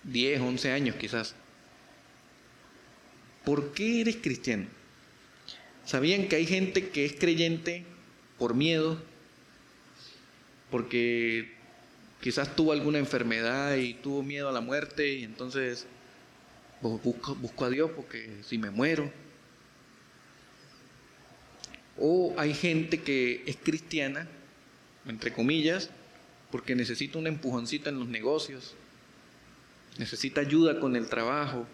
[0.03, 1.35] 10, 11 años quizás.
[3.45, 4.65] ¿Por qué eres cristiano?
[5.85, 7.85] ¿Sabían que hay gente que es creyente
[8.39, 8.99] por miedo?
[10.71, 11.51] Porque
[12.19, 15.85] quizás tuvo alguna enfermedad y tuvo miedo a la muerte y entonces
[16.81, 19.11] busco, busco a Dios porque si me muero.
[21.97, 24.27] O hay gente que es cristiana,
[25.05, 25.89] entre comillas,
[26.51, 28.75] porque necesita una empujoncita en los negocios,
[29.97, 31.67] necesita ayuda con el trabajo.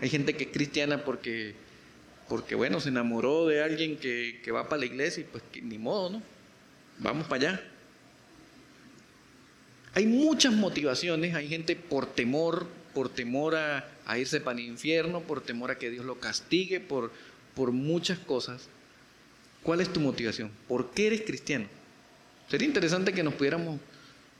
[0.00, 1.54] Hay gente que es cristiana porque,
[2.28, 6.10] porque bueno, se enamoró de alguien que, va para la iglesia y pues ni modo,
[6.10, 6.22] ¿no?
[6.98, 7.64] Vamos para allá.
[9.92, 15.40] Hay muchas motivaciones, hay gente por temor, por temor a, irse para el infierno, por
[15.40, 17.12] temor a que Dios lo castigue, por,
[17.54, 18.68] por muchas cosas.
[19.62, 20.50] ¿Cuál es tu motivación?
[20.68, 21.66] ¿Por qué eres cristiano?
[22.48, 23.80] Sería interesante que nos pudiéramos,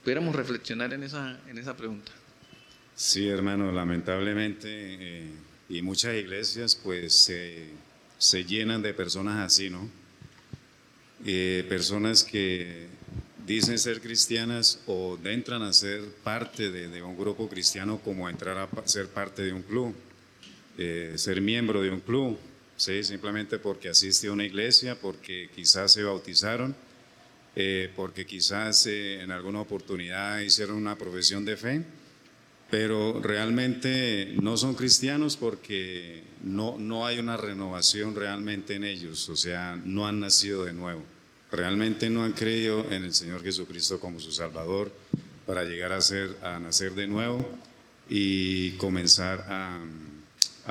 [0.02, 2.10] pudiéramos reflexionar en esa, en esa pregunta.
[2.96, 5.30] Sí, hermano, lamentablemente, eh,
[5.68, 7.30] y muchas iglesias pues
[8.18, 10.00] se llenan de personas así, ¿no?
[11.26, 12.86] Eh, personas que
[13.46, 18.88] dicen ser cristianas o entran a ser parte de, un grupo cristiano como entrar a
[18.88, 19.94] ser parte de un club,
[20.78, 22.38] eh, ser miembro de un club,
[22.76, 23.02] ¿sí?
[23.04, 26.74] simplemente porque asiste a una iglesia, porque quizás se bautizaron
[27.56, 31.84] eh, porque quizás eh, en alguna oportunidad hicieron una profesión de fe,
[32.70, 39.34] pero realmente no son cristianos porque no, no hay una renovación realmente en ellos, o
[39.34, 41.02] sea, no han nacido de nuevo.
[41.52, 44.92] Realmente no han creído en el Señor Jesucristo como su Salvador
[45.46, 47.44] para llegar a, ser, a nacer de nuevo
[48.08, 49.80] y comenzar a,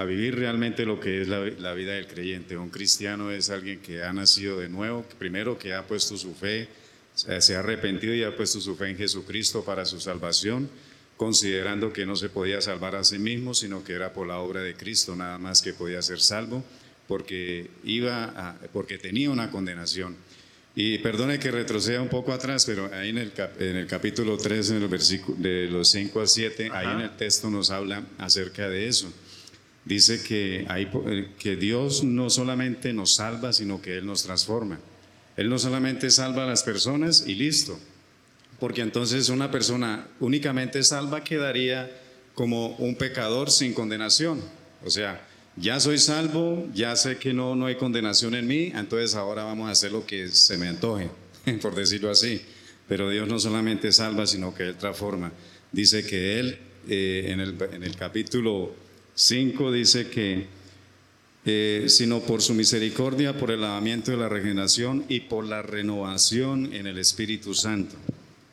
[0.06, 2.58] vivir realmente lo que es la, vida del creyente.
[2.58, 6.70] Un cristiano es alguien que ha nacido de nuevo, primero que ha puesto su fe,
[7.14, 10.70] se ha arrepentido y ha puesto su fe en Jesucristo para su salvación,
[11.18, 14.62] considerando que no se podía salvar a sí mismo, sino que era por la obra
[14.62, 16.64] de Cristo nada más que podía ser salvo,
[17.06, 20.16] porque, iba porque tenía una condenación.
[20.82, 24.70] Y perdone que retroceda un poco atrás, pero ahí en el, en el capítulo 3,
[24.70, 28.70] en el versículo de los 5 a 7, ahí en el texto nos habla acerca
[28.70, 29.12] de eso.
[29.84, 30.90] Dice que, hay,
[31.38, 34.80] que Dios no solamente nos salva, sino que Él nos transforma.
[35.36, 37.78] Él no solamente salva a las personas y listo,
[38.58, 41.92] porque entonces una persona únicamente salva quedaría
[42.36, 44.42] como un pecador sin condenación.
[44.86, 45.28] O sea,
[45.60, 49.68] ya soy salvo, ya sé que no, no hay condenación en mí, entonces ahora vamos
[49.68, 51.10] a hacer lo que se me antoje,
[51.62, 52.42] por decirlo así.
[52.88, 55.32] Pero Dios no solamente salva, sino que Él transforma.
[55.72, 58.74] Dice que Él, eh, en, el, en, el, capítulo
[59.14, 60.48] 5, dice que,
[61.46, 66.74] eh, sino por su misericordia, por el lavamiento de la regeneración y por la renovación
[66.74, 67.96] en el Espíritu Santo.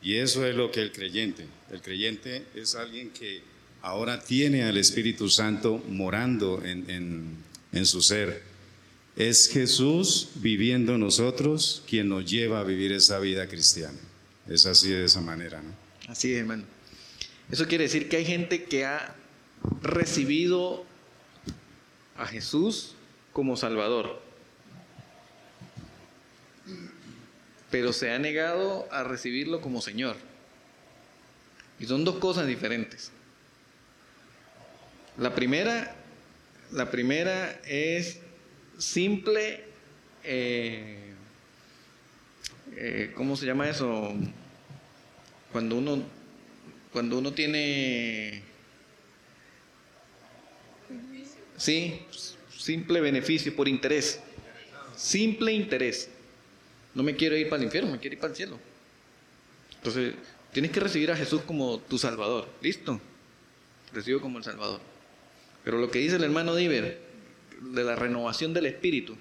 [0.03, 3.56] Y eso es lo que el creyente, el creyente es alguien que
[3.87, 7.37] ahora tiene al Espíritu Santo morando en,
[7.73, 8.43] en, su ser.
[9.15, 13.99] Es Jesús viviendo en nosotros quien nos lleva a vivir esa vida cristiana.
[14.49, 15.71] Es así de esa manera, ¿no?
[16.11, 16.65] Así es, hermano.
[17.49, 19.15] Eso quiere decir que hay gente que ha
[19.83, 20.85] recibido
[22.17, 22.97] a Jesús
[23.33, 24.21] como Salvador,
[27.71, 30.17] pero se ha negado a recibirlo como Señor.
[31.79, 33.13] Y son dos cosas diferentes.
[35.19, 35.97] La primera,
[36.73, 38.21] la primera es
[38.77, 39.65] simple,
[40.23, 41.15] eh,
[42.77, 44.13] eh, ¿cómo se llama eso?
[45.53, 46.03] Cuando uno,
[46.93, 48.43] cuando uno tiene,
[51.57, 52.03] sí,
[52.55, 54.21] simple beneficio por interés,
[54.95, 56.11] simple interés.
[56.95, 58.59] No me quiero ir para el infierno, me quiero ir para el cielo.
[59.77, 60.15] Entonces,
[60.53, 62.47] tienes que recibir a Jesús como tu Salvador.
[62.61, 63.01] ¿Listo?
[63.95, 64.96] Recibo como el Salvador.
[65.67, 67.01] Pero lo que dice el hermano Diver
[67.61, 69.17] de la renovación del espíritu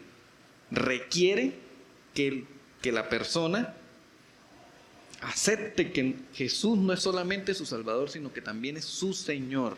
[0.70, 1.54] requiere
[2.14, 2.46] que,
[2.84, 3.74] la persona
[5.22, 9.76] acepte que Jesús no es solamente su Salvador, sino que también es su Señor.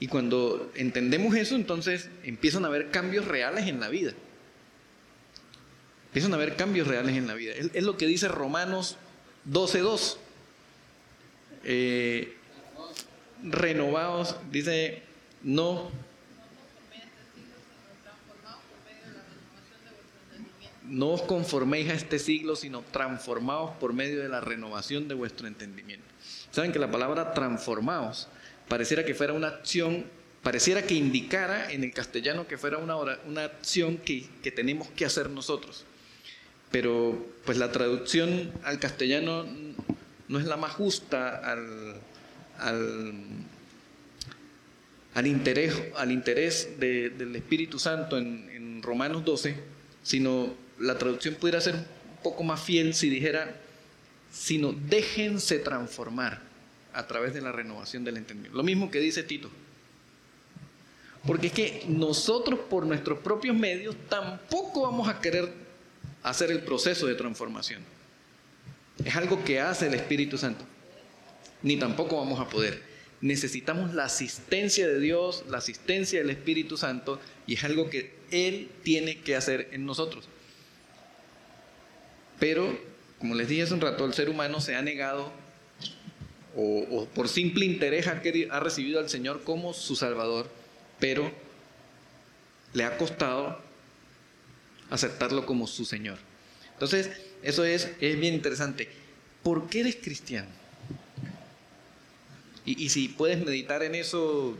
[0.00, 4.12] Y cuando entendemos eso, entonces empiezan a haber cambios reales en la vida.
[6.08, 7.54] Empiezan a haber cambios reales en la vida.
[7.54, 8.96] Es, lo que dice Romanos
[9.48, 10.16] 12.2.
[11.62, 12.36] Eh,
[13.42, 15.02] renovados, dice,
[15.42, 15.90] no.
[20.84, 25.48] No os conforméis a este siglo, sino transformaos por medio de la renovación de vuestro
[25.48, 26.06] entendimiento.
[26.52, 28.28] Saben que la palabra transformaos
[28.68, 30.06] pareciera que fuera una acción,
[30.44, 35.04] pareciera que indicara en el castellano que fuera una, una acción que, que tenemos que
[35.04, 35.84] hacer nosotros.
[36.70, 39.44] Pero pues la traducción al castellano
[40.28, 42.00] no es la más justa al,
[42.58, 43.46] al,
[45.26, 49.56] interés, al interés del Espíritu Santo en, en Romanos 12,
[50.02, 51.86] sino la traducción pudiera ser un
[52.22, 53.56] poco más fiel si dijera,
[54.32, 56.40] sino déjense transformar
[56.92, 58.56] a través de la renovación del entendimiento.
[58.56, 59.50] Lo mismo que dice Tito.
[61.26, 65.52] Porque es que nosotros por nuestros propios medios tampoco vamos a querer
[66.22, 67.82] hacer el proceso de transformación.
[69.04, 70.64] Es algo que hace el Espíritu Santo
[71.66, 72.80] ni tampoco vamos a poder.
[73.20, 78.70] Necesitamos la asistencia de Dios, la asistencia del Espíritu Santo, y es algo que Él
[78.84, 80.28] tiene que hacer en nosotros.
[82.38, 82.78] Pero,
[83.18, 85.32] como les dije hace un rato, el ser humano se ha negado
[86.54, 90.48] o, por simple interés ha, ha recibido al Señor como su Salvador,
[91.00, 91.32] pero
[92.74, 93.60] le ha costado
[94.88, 96.18] aceptarlo como su Señor.
[96.74, 97.10] Entonces,
[97.42, 98.88] eso es, es bien interesante.
[99.42, 100.65] ¿Por qué eres cristiano?
[102.66, 104.58] Y, si puedes meditar en eso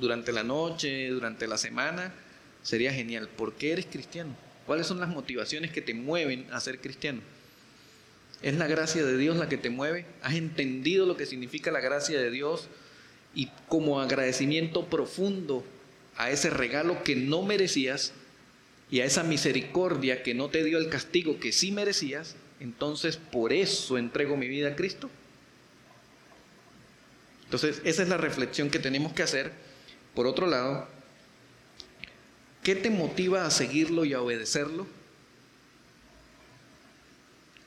[0.00, 2.12] durante la noche, durante la semana,
[2.62, 3.28] sería genial.
[3.28, 4.34] ¿Por qué eres cristiano?
[4.66, 7.20] ¿Cuáles son las motivaciones que te mueven a ser cristiano?
[8.42, 10.06] ¿Es la gracia de Dios la que te mueve?
[10.22, 12.68] ¿Has entendido lo que significa la gracia de Dios?
[13.32, 15.64] Y como agradecimiento profundo
[16.16, 18.12] a ese regalo que no merecías
[18.90, 23.52] y a esa misericordia que no te dio el castigo que sí merecías, entonces por
[23.52, 25.08] eso entrego mi vida a Cristo.
[27.48, 29.52] Entonces, esa es la reflexión que tenemos que hacer.
[30.14, 30.86] Por otro lado,
[32.62, 34.86] ¿qué te motiva a seguirlo y a obedecerlo?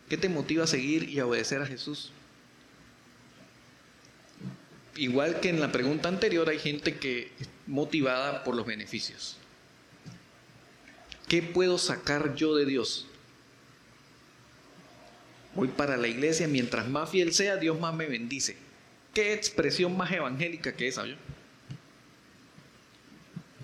[0.07, 2.11] ¿Qué te motiva a seguir y a obedecer a Jesús?
[4.95, 9.38] Igual que en la pregunta anterior, hay gente que es motivada por los beneficios.
[11.27, 13.07] ¿Qué puedo sacar yo de Dios?
[15.55, 18.57] Voy para la iglesia, mientras más fiel sea, Dios más me bendice.
[19.14, 21.05] ¿Qué expresión más evangélica que esa?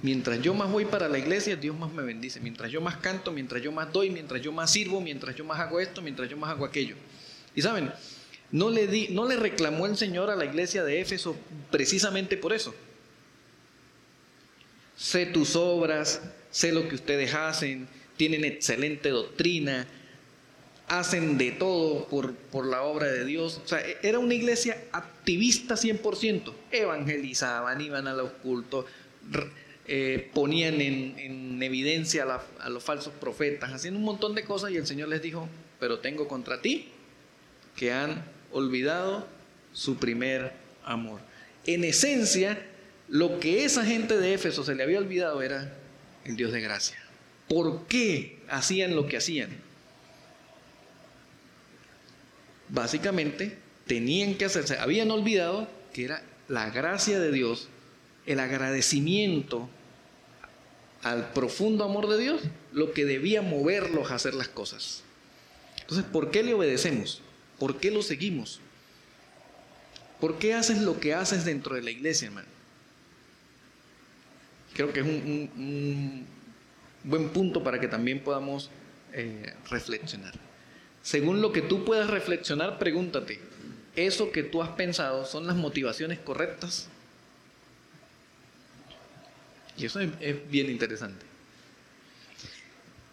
[0.01, 2.39] Mientras yo más voy para la iglesia, Dios más me bendice.
[2.39, 5.59] Mientras yo más canto, mientras yo más doy, mientras yo más sirvo, mientras yo más
[5.59, 6.95] hago esto, mientras yo más hago aquello.
[7.55, 7.91] Y saben,
[8.51, 11.35] no le, di, no le reclamó el Señor a la iglesia de Éfeso
[11.71, 12.75] precisamente por eso.
[14.95, 16.21] Sé tus obras,
[16.51, 17.87] sé lo que ustedes hacen,
[18.17, 19.87] tienen excelente doctrina,
[20.87, 23.61] hacen de todo por, por la obra de Dios.
[23.63, 26.53] O sea, e, era una iglesia activista 100%.
[26.71, 28.85] Evangelizaban, iban a los cultos,
[29.85, 34.77] eh, ponían en, evidencia a, a los falsos profetas, haciendo un montón de cosas y
[34.77, 36.89] el Señor les dijo, pero tengo contra ti
[37.75, 39.27] que han olvidado
[39.73, 41.19] su primer amor.
[41.65, 42.65] En esencia,
[43.09, 45.73] lo que esa gente de Éfeso se le había olvidado era
[46.25, 46.97] el Dios de gracia.
[47.47, 49.66] ¿Por qué hacían lo que hacían?
[52.69, 57.69] Básicamente, tenían que hacerse, habían olvidado que era la gracia de Dios,
[58.25, 59.69] el agradecimiento
[61.03, 62.41] al profundo amor de Dios,
[62.73, 65.03] lo que debía moverlos a hacer las cosas.
[65.81, 67.21] Entonces, ¿por qué le obedecemos?
[67.57, 68.59] ¿Por qué lo seguimos?
[70.19, 72.47] ¿Por qué haces lo que haces dentro de la iglesia, hermano?
[74.73, 76.25] Creo que es un,
[77.03, 78.69] buen punto para que también podamos
[79.13, 80.33] eh, reflexionar.
[81.07, 83.39] Según lo que tú puedas reflexionar, pregúntate,
[83.95, 86.89] ¿eso que tú has pensado son las motivaciones correctas?
[89.77, 91.25] Y eso es bien interesante.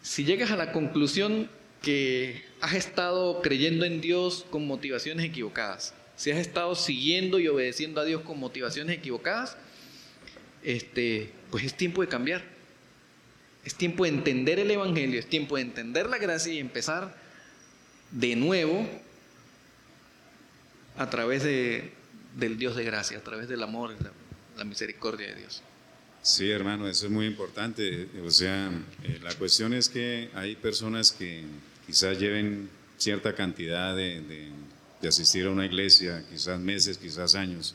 [0.02, 1.48] Si llegas a la conclusión
[1.82, 8.00] que has estado creyendo en Dios con motivaciones equivocadas, si has estado siguiendo y obedeciendo
[8.00, 9.56] a Dios con motivaciones equivocadas,
[10.64, 12.42] este, pues es tiempo de cambiar.
[13.64, 17.22] Es tiempo de entender el Evangelio, es tiempo de entender la gracia y empezar
[18.10, 18.88] de nuevo
[20.96, 21.92] a través de,
[22.36, 24.12] del Dios de gracia, a través del amor, la,
[24.56, 25.62] la misericordia de Dios.
[26.24, 28.08] Sí, hermano, eso es muy importante.
[28.24, 28.70] O sea,
[29.02, 31.44] eh, la cuestión es que hay personas que
[31.86, 34.50] quizás lleven cierta cantidad de,
[35.06, 37.74] asistir a una iglesia, quizás meses, quizás años,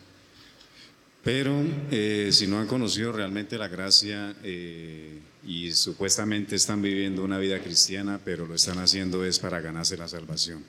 [1.24, 7.38] pero eh, si no han conocido realmente la gracia eh, y supuestamente están viviendo una
[7.38, 10.64] vida cristiana, pero lo están haciendo es para ganarse la salvación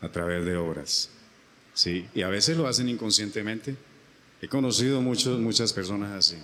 [0.00, 1.10] a través de obras.
[1.74, 3.76] Sí, y a veces lo hacen inconscientemente.
[4.40, 6.36] He conocido muchos, muchas personas así.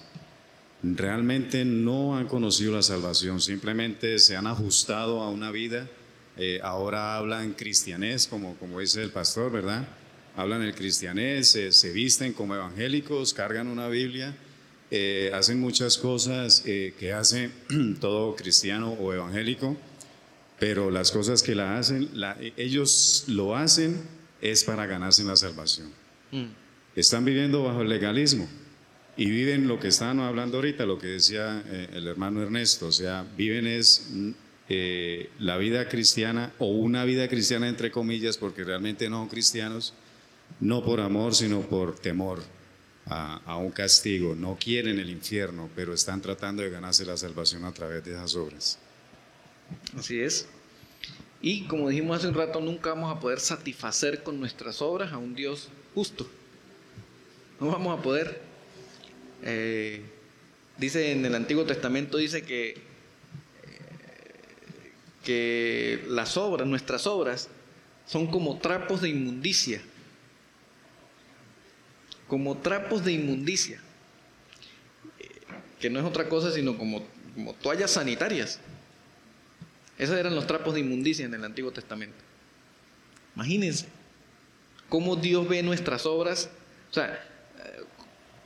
[0.82, 5.88] Realmente no han conocido la salvación, simplemente se han ajustado a una vida
[6.36, 9.86] eh, ahora hablan cristianés, como, como dice el pastor, ¿verdad?
[10.36, 14.34] Hablan el cristianés, se visten como evangélicos, cargan una Biblia,
[14.90, 17.50] eh, hacen muchas cosas eh, que hace
[18.00, 19.76] todo cristiano o evangélico,
[20.58, 22.10] pero las cosas que la hacen,
[22.56, 24.02] ellos lo hacen
[24.40, 25.88] es para ganarse la salvación.
[26.32, 26.46] Mm.
[26.96, 28.48] Están viviendo bajo el legalismo
[29.16, 31.62] y viven lo que están hablando ahorita, lo que decía
[31.92, 34.10] el hermano Ernesto, o sea, viven es
[34.72, 39.94] eh, la vida cristiana o una vida cristiana entre comillas, porque realmente no son cristianos,
[40.60, 42.40] no por amor, sino por temor
[43.10, 44.34] a, un castigo.
[44.34, 48.34] No quieren el infierno, pero están tratando de ganarse la salvación a través de esas
[48.36, 48.78] obras.
[49.96, 50.46] Así es.
[51.42, 55.18] Y como dijimos hace un rato, nunca vamos a poder satisfacer con nuestras obras a
[55.18, 56.28] un Dios justo.
[57.58, 58.40] No vamos a poder.
[59.42, 60.02] Eh,
[60.78, 62.90] dice en el Antiguo Testamento, dice que
[65.24, 67.48] que las obras, nuestras obras,
[68.06, 69.82] son como trapos de inmundicia.
[72.30, 73.80] Como trapos de inmundicia.
[75.80, 77.04] Que no es otra cosa sino como,
[77.34, 78.60] como toallas sanitarias.
[79.98, 82.16] Esos eran los trapos de inmundicia en el Antiguo Testamento.
[83.34, 83.86] Imagínense
[84.88, 86.50] cómo Dios ve nuestras obras,
[86.90, 87.26] o sea,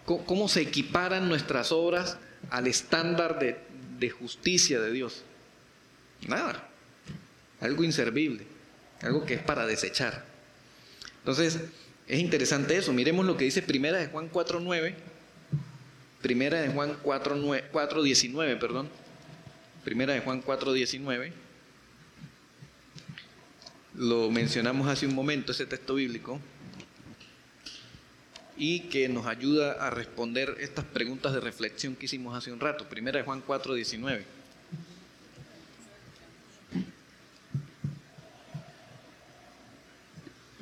[0.04, 2.16] cómo se equiparan nuestras obras
[2.50, 3.58] al estándar de,
[3.98, 5.24] de justicia de Dios.
[6.26, 6.68] Nada.
[7.60, 8.46] Algo inservible.
[9.02, 10.24] Algo que es para desechar.
[11.18, 11.60] Entonces,
[12.06, 12.92] es interesante eso.
[12.92, 14.94] Miremos lo que dice Primera de Juan 4.9.
[16.20, 18.88] Primera de Juan 4.19, perdón.
[19.84, 21.32] Primera de Juan 4.19.
[23.96, 26.40] Lo mencionamos hace un momento, ese texto bíblico.
[28.56, 32.88] Y que nos ayuda a responder estas preguntas de reflexión que hicimos hace un rato.
[32.88, 34.24] Primera de Juan 4.19.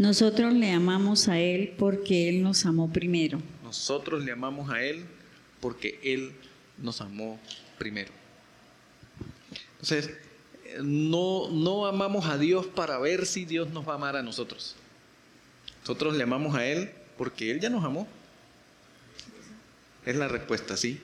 [0.03, 3.41] Nosotros le amamos a Él porque Él nos amó primero.
[3.63, 5.05] Nosotros le amamos a Él
[5.61, 6.33] porque Él
[6.77, 7.39] nos amó
[7.79, 8.11] primero.
[9.75, 10.11] Entonces,
[10.83, 14.75] no, no amamos a Dios para ver si Dios nos va a amar a nosotros.
[15.83, 18.09] Nosotros le amamos a Él porque Él ya nos amó.
[20.05, 21.01] Es la respuesta, ¿sí?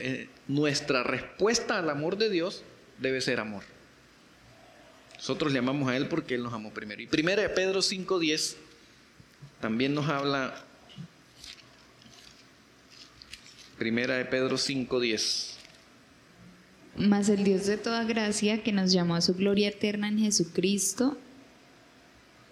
[0.00, 2.62] Eh, nuestra respuesta al amor de Dios
[2.96, 3.64] debe ser amor.
[5.20, 7.02] Nosotros le amamos a Él porque Él nos amó primero.
[7.02, 8.56] Y primera de Pedro 5.10
[9.60, 10.64] también nos habla,
[13.76, 15.56] primera de Pedro 5.10.
[16.96, 21.18] Mas el Dios de toda gracia, que nos llamó a su gloria eterna en Jesucristo,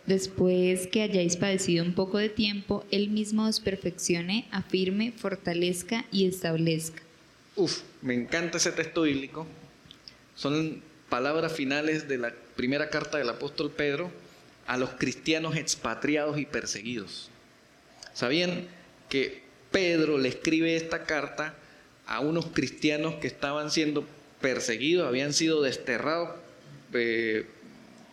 [0.05, 6.27] después que hayáis padecido un poco de tiempo, Él mismo os perfeccione, afirme, fortalezca y
[6.27, 7.03] establezca.
[7.57, 9.47] Uf, me encanta ese texto bíblico.
[10.35, 14.11] Son palabras finales de la primera carta del apóstol Pedro
[14.67, 17.31] a los cristianos expatriados y perseguidos.
[18.15, 18.67] ¿Sabían
[19.09, 21.55] que Pedro le escribe esta carta
[22.05, 24.05] a unos cristianos que estaban siendo
[24.41, 26.31] perseguidos, habían sido desterrados,
[26.95, 27.47] eh,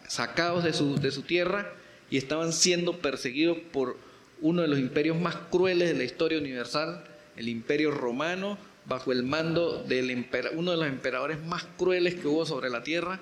[0.07, 1.73] sacados de su, de su tierra
[2.11, 3.97] y estaban siendo perseguidos por
[4.41, 7.03] uno de los imperios más crueles de la historia universal,
[7.35, 12.45] el imperio romano, bajo el mando de uno de los emperadores más crueles que hubo
[12.45, 13.19] sobre la tierra,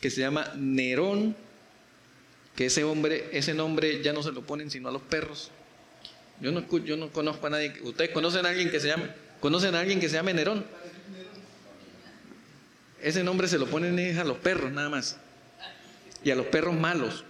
[0.00, 1.36] que se llama Nerón,
[2.54, 5.50] que ese hombre, ese nombre ya no se lo ponen sino a los perros.
[6.40, 7.74] Yo no, yo no conozco a nadie.
[7.82, 10.64] ¿Ustedes conocen a alguien que se llame, conocen a alguien que se llame Nerón?
[13.02, 15.18] Ese nombre se lo ponen a los perros nada más.
[16.24, 17.24] Y a los perros malos.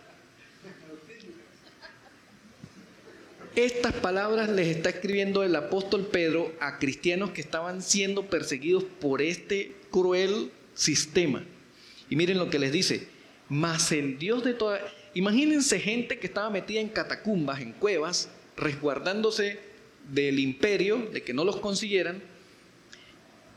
[3.56, 9.22] Estas palabras les está escribiendo el apóstol Pedro a cristianos que estaban siendo perseguidos por
[9.22, 11.42] este cruel sistema.
[12.08, 13.08] Y miren lo que les dice,
[13.48, 14.80] mas el Dios de toda...
[15.14, 19.58] Imagínense gente que estaba metida en catacumbas, en cuevas, resguardándose
[20.12, 22.22] del imperio, de que no los consiguieran.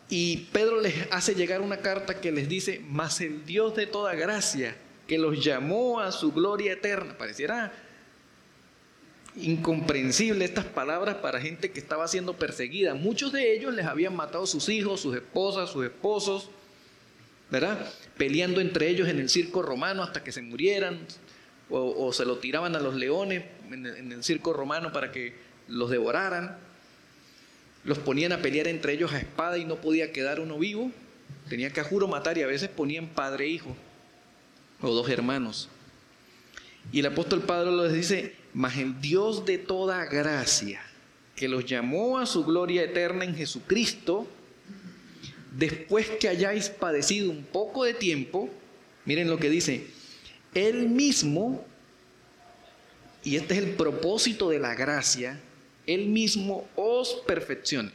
[0.10, 4.16] Y Pedro les hace llegar una carta que les dice, mas el Dios de toda
[4.16, 4.76] gracia,
[5.08, 7.18] que los llamó a su gloria eterna.
[7.18, 7.72] Pareciera
[9.36, 12.96] incomprensible estas palabras para gente que estaba siendo perseguida.
[12.96, 16.50] Muchos de ellos les habían matado sus hijos, sus esposas, sus esposos,
[17.52, 17.92] ¿verdad?
[18.20, 21.00] Peleando entre ellos en el circo romano hasta que se murieran,
[21.72, 25.34] o, se lo tiraban a los leones en el, circo romano para que
[25.68, 26.58] los devoraran.
[27.86, 30.92] Los ponían a pelear entre ellos a espada y no podía quedar uno vivo.
[31.48, 33.74] Tenía que a juro matar y a veces ponían padre e hijo
[34.82, 35.70] o dos hermanos.
[36.92, 40.82] Y el apóstol Pablo les dice, mas el Dios de toda gracia,
[41.38, 44.28] que los llamó a su gloria eterna en Jesucristo,
[45.52, 48.50] después que hayáis padecido un poco de tiempo,
[49.06, 49.88] miren lo que dice,
[50.54, 51.66] Él mismo,
[53.24, 55.40] y este es el propósito de la gracia,
[55.86, 57.92] Él mismo os perfeccione,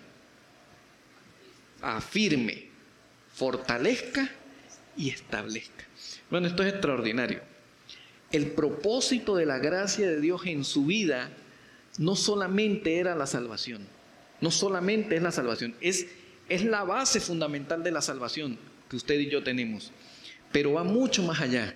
[1.81, 2.67] afirme,
[3.35, 4.31] fortalezca
[4.97, 5.85] y establezca.
[6.31, 7.55] Bueno, esto es extraordinario
[8.35, 11.31] el propósito de la gracia de Dios en su vida
[11.99, 13.87] no solamente era la salvación,
[14.41, 16.09] no solamente es la salvación, es,
[16.49, 19.93] es la base fundamental de la salvación que usted y yo tenemos,
[20.53, 21.75] pero va mucho más allá.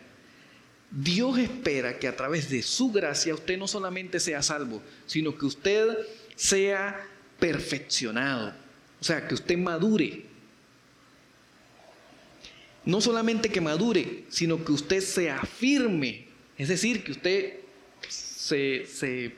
[0.90, 5.46] Dios espera que a través de su gracia usted no solamente sea salvo, sino que
[5.46, 5.98] usted
[6.34, 7.06] sea
[7.38, 8.54] perfeccionado,
[9.00, 10.26] o sea, que usted madure.
[12.84, 17.54] No solamente que madure, sino que usted se afirme es decir, que usted
[18.08, 19.32] se, se,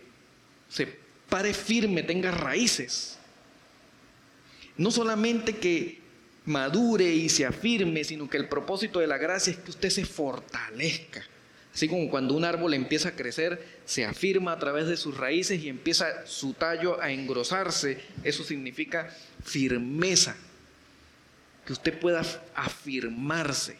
[1.29, 3.19] pare firme, tenga raíces.
[4.81, 5.99] No solamente que
[6.47, 10.07] madure y se afirme, sino que el propósito de la gracia es que usted se
[10.07, 11.23] fortalezca.
[11.75, 15.63] Así como cuando un árbol empieza a crecer, se afirma a través de sus raíces
[15.63, 19.15] y empieza su tallo a engrosarse, eso significa
[19.45, 20.35] firmeza,
[21.67, 22.23] que usted pueda
[22.55, 23.77] afirmarse.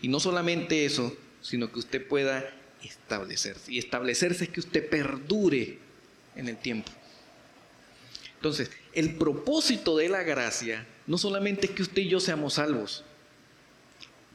[0.00, 2.48] Y no solamente eso, sino que usted pueda
[2.80, 3.72] establecerse.
[3.72, 5.78] Y establecerse es que usted perdure
[6.36, 6.92] en el tiempo.
[8.44, 13.02] Entonces, el propósito de la gracia no solamente es que usted y yo seamos salvos.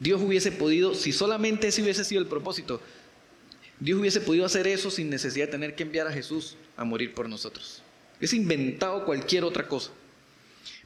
[0.00, 2.80] Dios hubiese podido, si solamente ese hubiese sido el propósito,
[3.78, 7.14] Dios hubiese podido hacer eso sin necesidad de tener que enviar a Jesús a morir
[7.14, 7.84] por nosotros.
[8.20, 9.92] Es inventado cualquier otra cosa.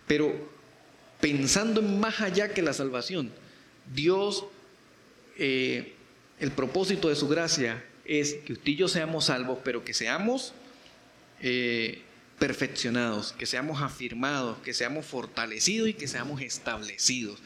[0.06, 0.30] Pero
[1.18, 3.32] pensando en más allá que la salvación,
[3.94, 4.44] Dios
[5.38, 5.94] eh,
[6.40, 10.52] el propósito de su gracia es que usted y yo seamos salvos, pero que seamos
[11.40, 12.02] eh,
[12.44, 17.40] perfeccionados, que seamos afirmados, que seamos fortalecidos y que seamos establecidos.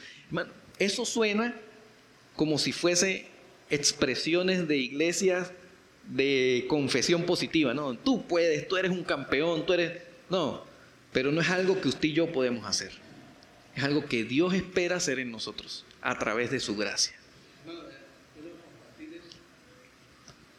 [0.80, 1.54] eso suena
[2.34, 3.26] como si fuese
[3.70, 5.52] expresiones de iglesias
[6.08, 7.96] de confesión positiva, ¿no?
[7.96, 10.02] Tú puedes, tú eres un campeón, tú eres...
[10.30, 10.64] No,
[11.12, 12.90] pero no es algo que usted y yo podemos hacer.
[13.76, 17.14] Es algo que Dios espera hacer en nosotros a través de su gracia.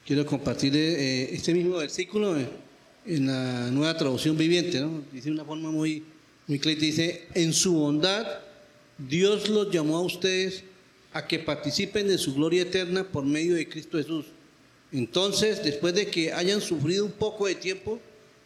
[0.06, 2.38] Quiero compartir eh, este mismo versículo
[3.10, 5.02] en la nueva traducción viviente, ¿no?
[5.12, 6.04] Dice una forma muy,
[6.46, 8.28] muy clara, dice, en su bondad
[9.00, 10.64] Dios los llamó a ustedes
[11.12, 14.26] a que participen de su gloria eterna por medio de Cristo Jesús.
[14.92, 18.00] Entonces, después de que hayan sufrido un poco de tiempo,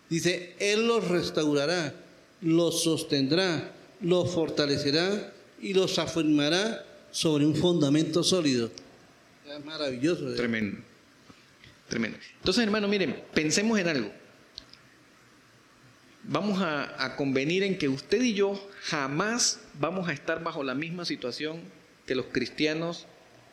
[0.09, 1.93] dice, Él los restaurará,
[2.41, 8.71] los sostendrá, los fortalecerá y los afirmará sobre un fundamento sólido.
[9.45, 10.31] Es maravilloso.
[10.31, 10.35] ¿eh?
[10.35, 10.77] Tremendo.
[11.89, 12.17] Tremendo.
[12.39, 14.22] Entonces, hermano, miren, pensemos en algo.
[16.25, 21.03] Vamos a, convenir en que usted y yo jamás vamos a estar bajo la misma
[21.03, 21.59] situación
[22.05, 23.07] que los cristianos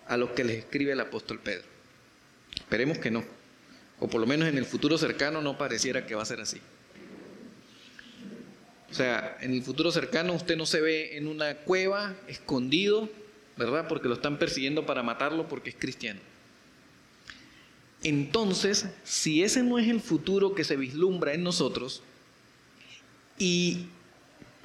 [0.06, 1.64] a los que les escribe el apóstol Pedro.
[2.54, 3.24] Esperemos que no.
[3.98, 6.60] O por lo menos en el futuro cercano no pareciera que va a ser así.
[8.90, 13.08] O sea, en el futuro cercano usted no se ve en una cueva escondido,
[13.56, 13.88] ¿verdad?
[13.88, 16.20] Porque lo están persiguiendo para matarlo porque es cristiano.
[18.02, 22.02] Entonces, si ese no es el futuro que se vislumbra en nosotros,
[23.40, 23.86] y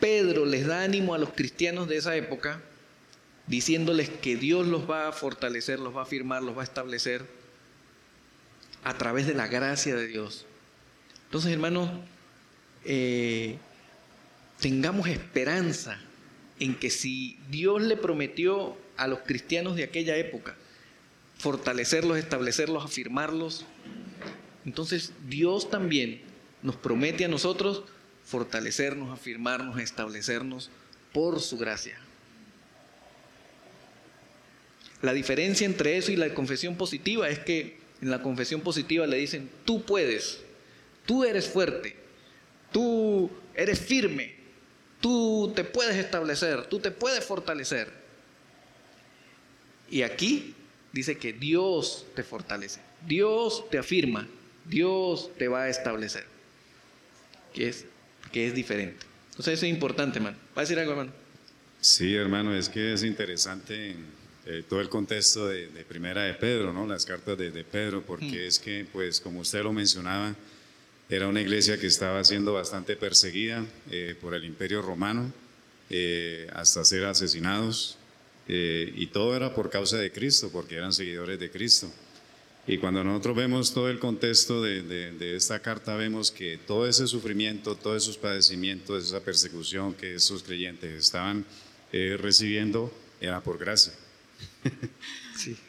[0.02, 2.62] Pedro les da ánimo a los cristianos de esa época,
[3.48, 7.26] diciéndoles que Dios los va a fortalecer, los va a afirmar, los va a establecer
[8.84, 10.46] a través de la gracia de Dios.
[11.24, 11.90] Entonces, hermanos,
[12.84, 13.58] eh,
[14.60, 15.98] tengamos esperanza
[16.60, 20.56] en que si Dios le prometió a los cristianos de aquella época
[21.38, 23.66] fortalecerlos, establecerlos, afirmarlos,
[24.66, 26.22] entonces Dios también
[26.62, 27.84] nos promete a nosotros
[28.26, 30.70] fortalecernos, afirmarnos, establecernos
[31.14, 31.98] por su gracia.
[35.02, 39.18] La diferencia entre eso y la confesión positiva es que en la confesión positiva le
[39.18, 40.40] dicen, tú puedes,
[41.06, 41.96] tú eres fuerte,
[42.72, 44.34] tú eres firme,
[45.00, 47.92] tú te puedes establecer, tú te puedes fortalecer.
[49.90, 50.56] Y aquí
[50.92, 54.28] dice que Dios te fortalece, Dios te afirma,
[54.66, 56.26] Dios te va a establecer,
[57.54, 57.86] que es,
[58.32, 59.06] que es diferente.
[59.32, 60.38] Entonces eso es importante, hermano.
[60.56, 61.12] ¿Va a decir algo, hermano?
[61.82, 63.96] Sí, hermano, es que es interesante
[64.46, 66.88] eh, todo el contexto de, Primera de Pedro, ¿no?
[66.88, 68.48] Las cartas de, Pedro, porque mm.
[68.48, 70.36] es que, pues, como usted lo mencionaba,
[71.10, 75.32] era una iglesia que estaba siendo bastante perseguida eh, por el Imperio Romano,
[75.90, 77.98] eh, hasta ser asesinados,
[78.48, 81.92] y todo era por causa de Cristo, porque eran seguidores de Cristo.
[82.68, 87.08] Y cuando nosotros vemos todo el contexto de, de, esta carta, vemos que todo ese
[87.08, 91.46] sufrimiento, todos esos padecimientos, esa persecución que esos creyentes estaban
[91.92, 92.92] recibiendo,
[93.22, 93.94] era por gracia.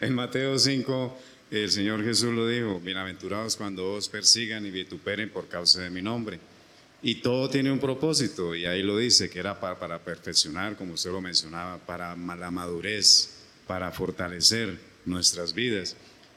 [0.01, 1.19] En Mateo 5,
[1.51, 6.03] el Señor Jesús lo dijo, bienaventurados cuando os persigan y vituperen por causa de mi
[6.03, 6.39] nombre.
[7.03, 10.95] Y todo tiene un propósito, y ahí lo dice, que era para, para perfeccionar, como
[10.95, 13.31] usted lo mencionaba, para la madurez,
[13.67, 15.97] para fortalecer nuestras vidas.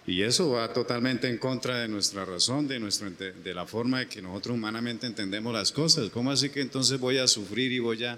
[0.10, 4.08] Y eso va totalmente en contra de nuestra razón, de, nuestro, de la forma de
[4.08, 6.10] que nosotros humanamente entendemos las cosas.
[6.10, 8.18] ¿Cómo así que entonces voy a sufrir y voy a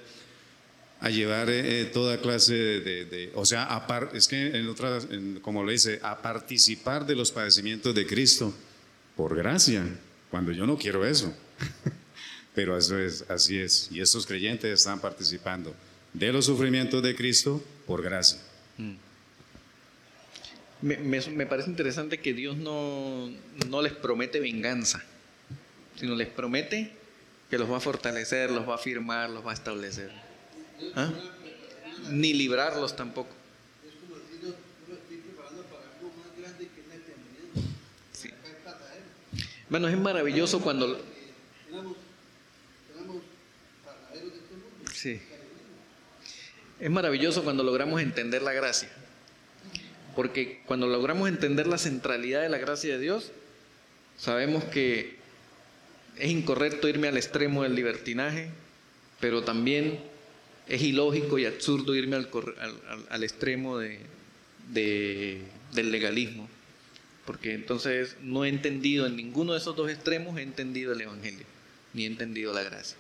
[1.01, 5.07] a llevar eh, eh, toda clase de, o sea, a es que en otras,
[5.41, 8.53] como le dice, a participar de los padecimientos de Cristo
[9.17, 9.83] por gracia,
[10.29, 11.33] cuando yo no quiero eso.
[12.55, 13.89] Pero eso es, así es.
[13.91, 15.73] Y estos creyentes están participando
[16.13, 18.39] de los sufrimientos de Cristo por gracia.
[18.77, 19.11] Mm.
[20.82, 23.29] Me, me, parece interesante que Dios no,
[23.67, 25.03] no les promete venganza,
[25.95, 26.91] sino les promete
[27.51, 30.11] que los va a fortalecer, los va a afirmar, los va a establecer.
[30.95, 31.11] ¿Ah?
[32.09, 33.29] Ni librarlos tampoco.
[39.69, 40.99] Bueno, es maravilloso cuando...
[44.93, 45.21] Sí.
[46.79, 48.89] Es maravilloso cuando logramos entender la gracia.
[50.16, 53.32] Porque cuando logramos entender la centralidad de la gracia de Dios,
[54.18, 55.16] sabemos que
[56.18, 58.49] es incorrecto irme al extremo del libertinaje,
[59.20, 59.99] pero también
[60.68, 62.30] es ilógico y absurdo irme al,
[63.09, 63.99] al, extremo de,
[64.72, 66.47] del legalismo,
[67.26, 71.45] porque entonces no he entendido en ninguno de esos dos extremos, he entendido el Evangelio,
[71.93, 72.97] ni he entendido la gracia.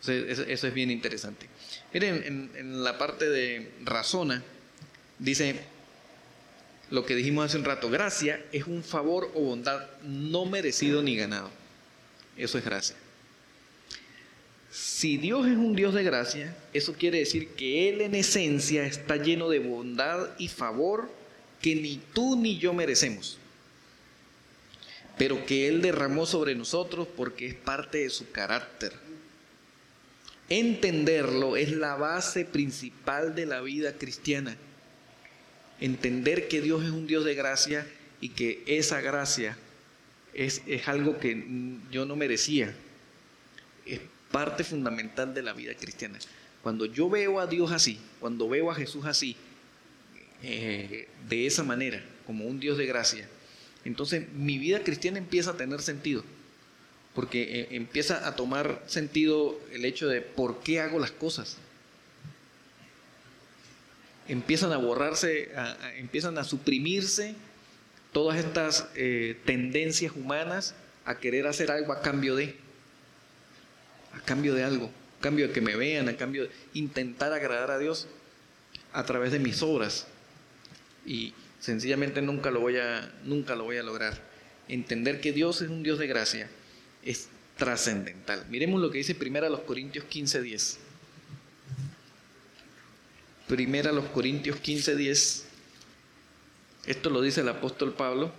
[0.00, 1.46] Entonces, eso, es bien interesante.
[1.92, 4.42] Miren, en, en la parte de razona,
[5.18, 5.60] dice
[6.90, 11.16] lo que dijimos hace un rato, gracia es un favor o bondad no merecido ni
[11.16, 11.50] ganado.
[12.36, 12.96] Eso es gracia.
[14.70, 19.16] Si Dios es un Dios de gracia, eso quiere decir que Él en esencia está
[19.16, 21.10] lleno de bondad y favor
[21.62, 23.38] que ni tú ni yo merecemos,
[25.16, 28.92] pero que Él derramó sobre nosotros porque es parte de su carácter.
[30.48, 34.56] Entenderlo es la base principal de la vida cristiana.
[35.80, 37.86] Entender que Dios es un Dios de gracia
[38.20, 39.56] y que esa gracia
[40.32, 41.44] es, es algo que
[41.90, 42.74] yo no merecía.
[43.84, 44.00] Es
[44.30, 46.18] parte fundamental de la vida cristiana.
[46.62, 49.36] Cuando yo veo a Dios así, cuando veo a Jesús así,
[50.42, 53.28] eh, de esa manera, como un Dios de gracia,
[53.84, 56.24] entonces mi vida cristiana empieza a tener sentido,
[57.14, 61.56] porque eh, empieza a tomar sentido el hecho de por qué hago las cosas.
[64.28, 65.50] Empiezan a borrarse,
[65.96, 67.34] empiezan a suprimirse
[68.12, 70.74] todas estas eh, tendencias humanas
[71.04, 72.56] a querer hacer algo a cambio de,
[74.12, 77.70] a cambio de algo, a cambio de que me vean, a cambio de intentar agradar
[77.70, 78.08] a Dios
[78.92, 80.06] a través de mis obras
[81.04, 84.18] y sencillamente nunca lo voy a, nunca lo voy a lograr.
[84.68, 86.48] Entender que Dios es un Dios de gracia
[87.04, 88.46] es trascendental.
[88.50, 90.78] Miremos lo que dice primero a los Corintios 15:10.
[93.48, 95.44] Primera los Corintios 15:10.
[96.86, 98.32] Esto lo dice el apóstol Pablo.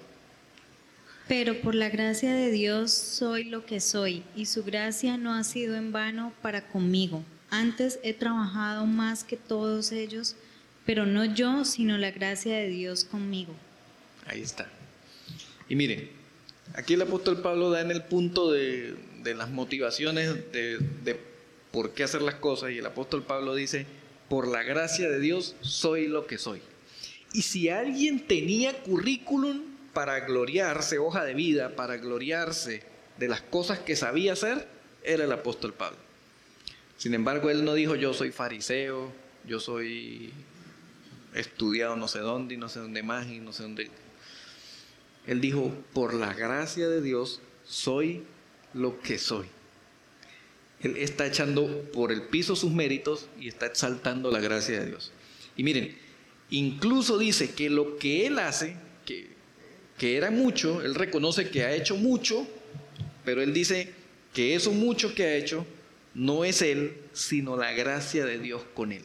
[1.28, 5.44] Pero por la gracia de Dios soy lo que soy, y su gracia no ha
[5.44, 7.24] sido en vano para conmigo.
[7.50, 10.36] Antes he trabajado más que todos ellos
[10.88, 13.54] pero no yo, sino la gracia de Dios conmigo.
[14.26, 14.70] Ahí está.
[15.68, 16.10] Y miren,
[16.76, 18.96] aquí el apóstol Pablo da en el punto de,
[19.36, 21.20] las motivaciones de, de
[21.72, 23.86] por qué hacer las cosas y el apóstol Pablo dice,
[24.30, 26.62] por la gracia de Dios soy lo que soy.
[27.34, 29.62] Y si alguien tenía currículum
[29.94, 32.84] para gloriarse, hoja de vida, para gloriarse
[33.18, 34.68] de las cosas que sabía hacer,
[35.04, 35.98] era el apóstol Pablo.
[36.98, 39.12] Sin embargo, él no dijo yo soy fariseo,
[39.46, 40.34] yo soy
[41.34, 43.90] estudiado no sé dónde y no sé dónde más y no sé dónde.
[45.26, 48.24] Él dijo, por la gracia de Dios soy
[48.74, 49.48] lo que soy.
[50.82, 55.12] Él está echando por el piso sus méritos y está exaltando la gracia de Dios.
[55.56, 55.98] Y miren,
[56.52, 58.76] incluso dice que lo que él hace,
[59.06, 62.48] que, era mucho, él reconoce que ha hecho mucho,
[63.26, 63.92] pero él dice
[64.34, 65.66] que eso mucho que ha hecho
[66.14, 69.04] no es él, sino la gracia de Dios con él.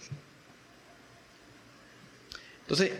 [2.62, 2.92] Entonces,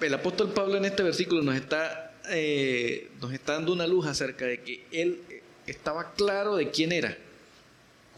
[0.00, 4.44] el apóstol Pablo en este versículo nos está, eh, nos está dando una luz acerca
[4.44, 5.20] de que él
[5.66, 7.16] estaba claro de quién era,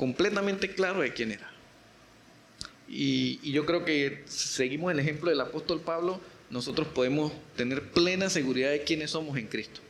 [0.01, 1.51] completamente claro de quién era.
[2.89, 8.71] Y, yo creo que seguimos el ejemplo del apóstol Pablo, nosotros podemos tener plena seguridad
[8.71, 9.83] de quiénes somos en Cristo.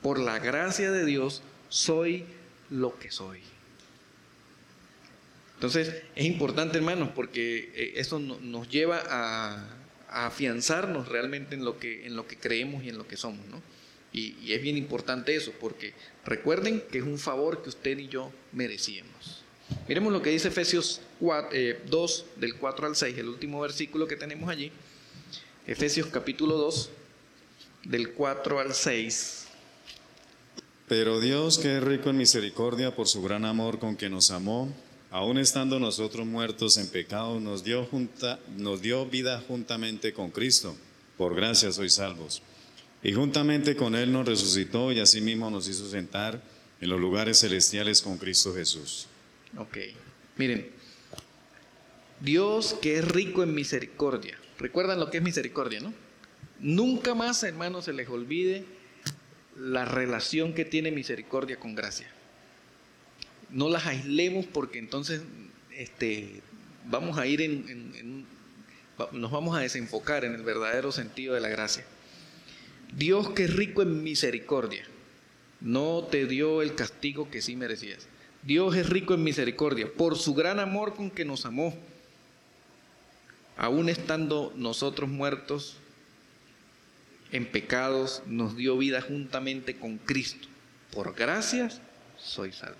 [0.00, 2.24] Por la gracia de Dios soy
[2.70, 3.40] lo que soy.
[5.54, 9.56] Entonces es importante, hermanos, porque eh, eso nos lleva a,
[10.08, 13.44] a afianzarnos realmente en lo que, en lo que creemos y en lo que somos,
[13.48, 13.60] ¿no?
[14.12, 15.94] Y, es bien importante eso, porque
[16.24, 19.42] recuerden que es un favor que usted y yo merecíamos.
[19.88, 24.16] Miremos lo que dice Efesios 2, eh, del 4 al 6, el último versículo que
[24.16, 24.70] tenemos allí.
[25.66, 26.90] Efesios capítulo 2,
[27.84, 29.46] del 4 al 6.
[30.88, 34.70] Pero Dios, que es rico en misericordia por su gran amor con que nos amó,
[35.10, 40.76] aun estando nosotros muertos en pecado, nos dio, junta, nos dio vida juntamente con Cristo.
[41.16, 42.42] Por gracia sois salvos.
[43.02, 46.40] Y juntamente con Él nos resucitó y asimismo nos hizo sentar
[46.80, 49.06] en los lugares celestiales con Cristo Jesús.
[49.56, 49.78] Ok,
[50.36, 50.70] miren,
[52.20, 54.38] Dios que es rico en misericordia.
[54.58, 55.92] ¿Recuerdan lo que es misericordia, no?
[56.60, 58.64] Nunca más, hermanos, se les olvide
[59.58, 62.08] la relación que tiene misericordia con gracia
[63.52, 65.22] no las aislemos porque entonces
[65.76, 66.40] este,
[66.86, 68.26] vamos a ir en,
[69.12, 71.84] nos vamos a desenfocar en el verdadero sentido de la gracia.
[72.96, 74.84] Dios que es rico en misericordia,
[75.60, 78.06] no te dio el castigo que sí merecías.
[78.42, 81.74] Dios es rico en misericordia por su gran amor con que nos amó,
[83.56, 85.76] aún estando nosotros muertos
[87.30, 90.48] en pecados, nos dio vida juntamente con Cristo.
[90.92, 91.80] Por gracias
[92.18, 92.76] soy salvo.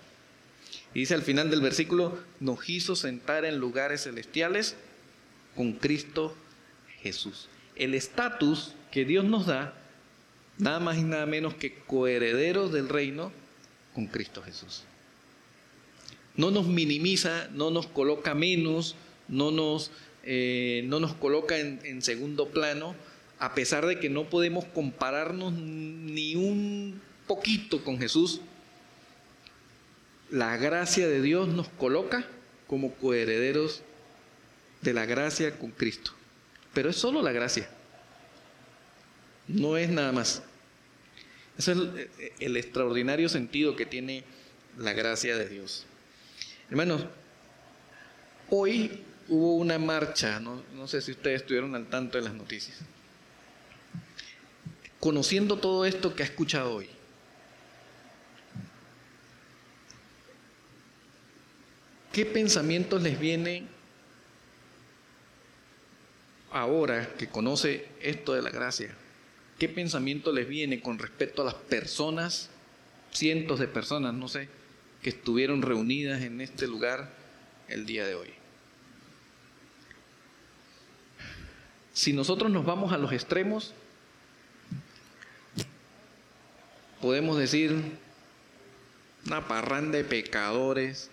[0.93, 4.75] Y dice al final del versículo, nos hizo sentar en lugares celestiales
[5.55, 6.35] con Cristo
[7.01, 7.49] Jesús.
[7.75, 9.73] El estatus que Dios nos da,
[10.57, 13.31] nada más y nada menos que coherederos del reino
[13.93, 14.83] con Cristo Jesús.
[16.35, 18.95] No nos minimiza, no nos coloca menos,
[19.27, 19.91] no nos,
[20.23, 22.95] eh, no nos coloca en, en segundo plano,
[23.39, 28.41] a pesar de que no podemos compararnos ni un poquito con Jesús,
[30.29, 32.25] la gracia de Dios nos coloca
[32.67, 33.83] como coherederos
[34.81, 36.11] de la gracia con Cristo.
[36.73, 37.69] Pero es solo la gracia.
[39.47, 40.41] No es nada más.
[41.57, 41.79] Ese es
[42.39, 44.23] el, extraordinario sentido que tiene
[44.77, 45.85] la gracia de Dios.
[46.69, 47.05] Hermanos,
[48.49, 52.79] hoy hubo una marcha, no, no sé si ustedes estuvieron al tanto de las noticias,
[54.99, 56.89] conociendo todo esto que ha escuchado hoy.
[62.11, 63.65] ¿Qué pensamientos les viene
[66.51, 68.95] ahora que conoce esto de la gracia?
[69.63, 72.49] ¿Qué pensamiento les viene con respecto a las personas,
[73.13, 74.49] cientos de personas, no sé,
[75.01, 77.13] que estuvieron reunidas en este lugar
[77.69, 78.27] el día de hoy?
[81.93, 83.73] Si nosotros nos vamos a los extremos,
[86.99, 87.73] podemos decir
[89.25, 91.09] una parranda de pecadores,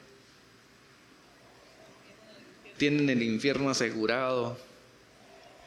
[2.78, 4.58] tienen el infierno asegurado.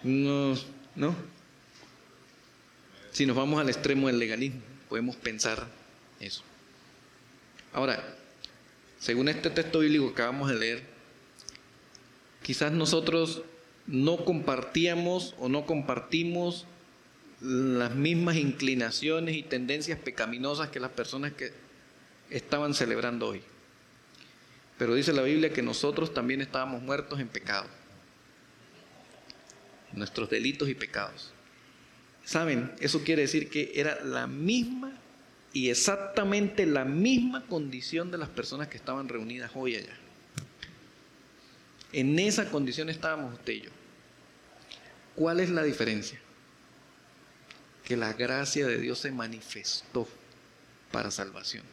[0.04, 0.58] No,
[0.98, 1.33] no.
[3.14, 4.60] Si nos vamos al extremo del legalismo,
[4.90, 5.68] podemos pensar
[6.20, 6.42] eso.
[7.72, 8.04] Ahora,
[9.00, 10.84] según este texto bíblico que acabamos de leer,
[12.42, 13.44] quizás nosotros
[13.86, 16.66] no compartíamos o no compartimos
[17.40, 21.52] las mismas inclinaciones y tendencias pecaminosas que las personas que
[22.32, 23.44] estaban celebrando hoy.
[24.80, 27.68] Pero dice la Biblia que nosotros también estábamos muertos en pecado.
[29.92, 31.33] Nuestros delitos y pecados.
[32.24, 32.72] ¿Saben?
[32.80, 34.94] Eso quiere decir que era la misma
[35.52, 39.96] y exactamente la misma condición de las personas que estaban reunidas hoy allá.
[41.92, 43.70] En esa condición estábamos usted y yo.
[45.16, 46.20] ¿Cuál es la diferencia?
[47.84, 50.08] Que la gracia de Dios se manifestó
[50.92, 51.64] para salvación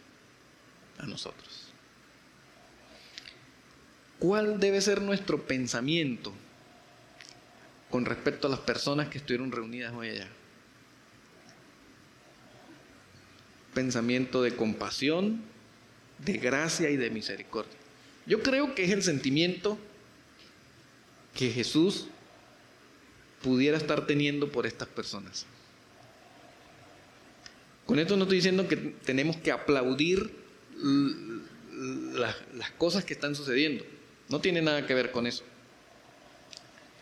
[0.98, 1.72] a nosotros.
[4.18, 6.34] ¿Cuál debe ser nuestro pensamiento
[7.88, 10.28] con respecto a las personas que estuvieron reunidas hoy allá?
[13.74, 15.42] Pensamiento de compasión,
[16.18, 17.72] de gracia y de misericordia.
[18.26, 19.78] Yo creo que es el sentimiento
[21.34, 22.06] que Jesús
[23.42, 25.46] pudiera estar teniendo por estas personas.
[27.86, 30.30] Con esto no estoy diciendo que tenemos que aplaudir
[32.14, 32.36] las,
[32.78, 33.84] cosas que están sucediendo.
[34.28, 35.42] No tiene nada que ver con eso.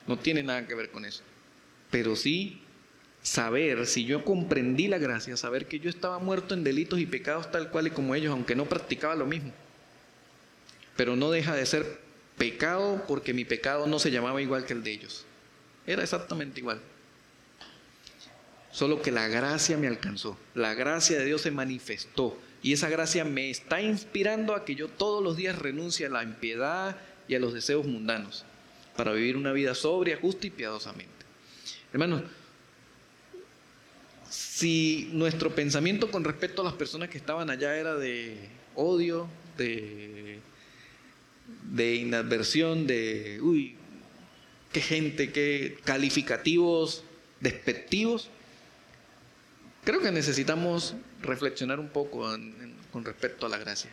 [0.07, 1.23] No tiene nada que ver con eso.
[1.91, 2.63] Pero sí
[3.29, 7.51] saber, si yo comprendí la gracia, saber que yo estaba muerto en delitos y pecados
[7.51, 9.53] tal cual y como ellos, aunque no practicaba lo mismo.
[10.97, 12.01] Pero no deja de ser
[12.37, 15.25] pecado porque mi pecado no se llamaba igual que el de ellos.
[15.87, 16.81] Era exactamente igual.
[18.71, 20.37] Solo que la gracia me alcanzó.
[20.55, 22.39] La gracia de Dios se manifestó.
[22.63, 26.23] Y esa gracia me está inspirando a que yo todos los días renuncie a la
[26.23, 26.97] impiedad,
[27.29, 28.45] y a los deseos mundanos,
[28.97, 31.13] para vivir una vida sobria, justa y piadosamente.
[31.93, 32.23] Hermanos,
[34.31, 40.41] si nuestro pensamiento con respecto a las personas que estaban allá era de odio, de,
[41.97, 43.77] inadversión, de, uy,
[44.73, 47.05] qué gente, qué calificativos
[47.41, 48.29] despectivos,
[49.85, 52.29] creo que necesitamos reflexionar un poco
[52.93, 53.91] con respecto a la gracia.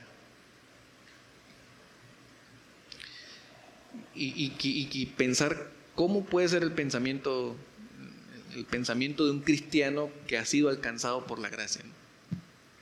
[4.15, 7.55] y, pensar cómo puede ser el pensamiento,
[8.55, 11.81] el pensamiento de un cristiano que ha sido alcanzado por la gracia.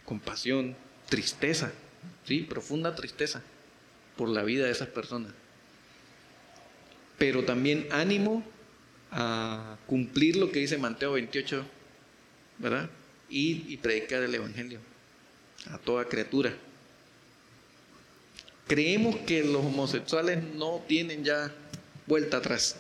[0.05, 0.75] Compasión,
[1.09, 1.71] tristeza,
[2.25, 2.41] ¿sí?
[2.41, 3.41] profunda tristeza
[4.17, 5.31] por la vida de esas personas.
[7.17, 8.43] Pero también ánimo
[9.11, 11.65] a cumplir lo que dice Mateo 28,
[12.59, 12.89] ¿verdad?
[13.29, 14.79] y predicar el Evangelio
[15.71, 16.53] a toda criatura
[18.67, 21.51] creemos que los homosexuales no tienen ya
[22.07, 22.77] vuelta atrás.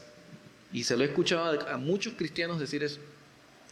[0.73, 2.99] Y se lo he escuchado a, muchos cristianos decir eso.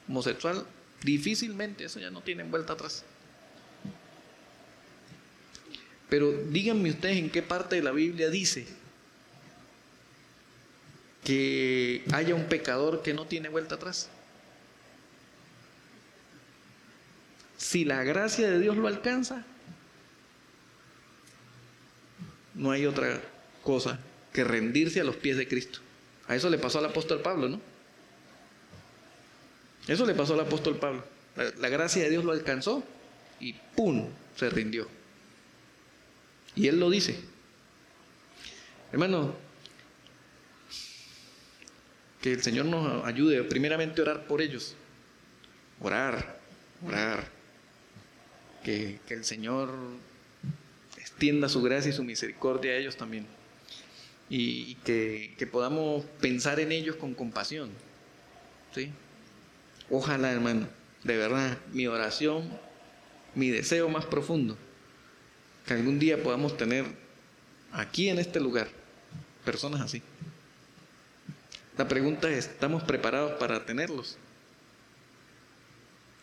[0.08, 0.66] Homosexual,
[1.04, 3.04] difícilmente, eso ya no tiene vuelta atrás.
[6.08, 8.68] Pero díganme ustedes en qué parte de la Biblia dice
[11.24, 14.10] que haya un pecador que no tiene vuelta atrás.
[17.58, 19.46] Si la gracia de Dios lo alcanza,
[22.54, 23.22] no hay otra
[23.64, 24.00] cosa
[24.34, 25.80] que rendirse a los pies de Cristo.
[26.28, 27.60] A eso le pasó al apóstol Pablo, ¿no?
[29.88, 31.04] Eso le pasó al apóstol Pablo.
[31.36, 32.84] La, gracia de Dios lo alcanzó
[33.40, 34.10] y ¡pum!
[34.36, 34.88] se rindió.
[36.56, 37.20] Y él lo dice.
[38.92, 39.34] Hermano,
[42.22, 44.76] que el Señor nos ayude primeramente a orar por ellos.
[45.80, 46.40] Orar,
[46.86, 47.28] orar.
[48.64, 49.72] Que, que el Señor
[50.98, 53.26] extienda su gracia y su misericordia a ellos también.
[54.34, 57.70] Y, que, podamos pensar en ellos con compasión.
[58.74, 58.90] ¿sí?
[59.90, 60.70] Ojalá, hermano,
[61.04, 62.50] de verdad, mi oración,
[63.36, 64.58] mi deseo más profundo,
[65.68, 66.86] que algún día podamos tener
[67.74, 68.70] aquí en este lugar
[69.44, 70.02] personas así.
[71.78, 74.18] La pregunta es, ¿estamos preparados para tenerlos?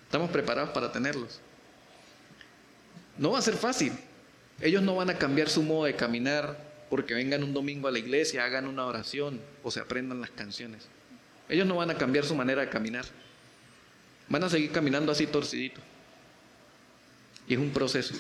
[0.05, 1.41] ¿Estamos preparados para tenerlos?
[3.19, 3.93] No va a ser fácil.
[4.63, 7.99] Ellos no van a cambiar su modo de caminar porque vengan un domingo a la
[7.99, 10.89] iglesia, hagan una oración o se aprendan las canciones.
[11.49, 13.05] Ellos no van a cambiar su manera de caminar.
[14.29, 15.81] Van a seguir caminando así torcidito.
[17.47, 18.15] Y es un proceso.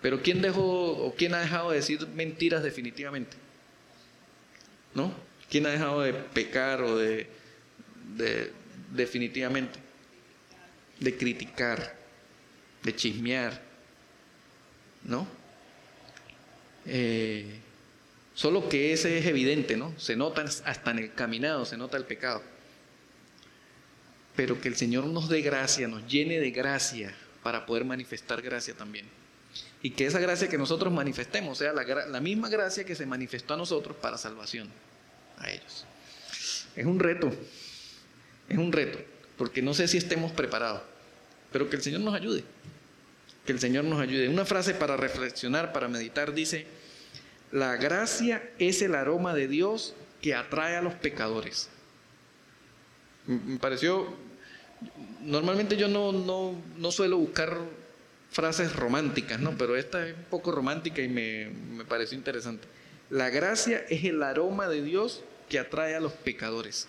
[0.00, 3.36] Pero ¿quién dejó o quién ha dejado de decir mentiras definitivamente?
[4.94, 5.12] ¿No?
[5.50, 7.28] ¿Quién ha dejado de pecar o de,
[8.16, 8.52] de
[8.92, 9.78] definitivamente?
[11.00, 11.96] De criticar,
[12.82, 13.60] de chismear,
[15.04, 15.39] ¿no?
[16.86, 17.60] Eh,
[18.34, 19.92] solo que ese es evidente, ¿no?
[19.98, 22.42] Se nota hasta en el caminado, se nota el pecado.
[24.36, 28.74] Pero que el Señor nos dé gracia, nos llene de gracia para poder manifestar gracia
[28.74, 29.06] también.
[29.82, 33.54] Y que esa gracia que nosotros manifestemos sea la, la misma gracia que se manifestó
[33.54, 34.68] a nosotros para salvación,
[35.38, 35.86] a ellos.
[36.76, 37.32] Es un reto,
[38.48, 38.98] es un reto,
[39.36, 40.82] porque no sé si estemos preparados,
[41.50, 42.44] pero que el Señor nos ayude,
[43.44, 44.28] que el Señor nos ayude.
[44.28, 46.66] Una frase para reflexionar, para meditar, dice,
[47.52, 51.68] la gracia es el aroma de Dios que atrae a los pecadores.
[53.26, 54.14] Me pareció,
[55.22, 57.58] normalmente yo no, no, no suelo buscar
[58.30, 59.56] frases románticas, ¿no?
[59.56, 62.68] Pero esta es un poco romántica y me, me pareció interesante.
[63.08, 66.86] La gracia es el aroma de Dios que atrae a los pecadores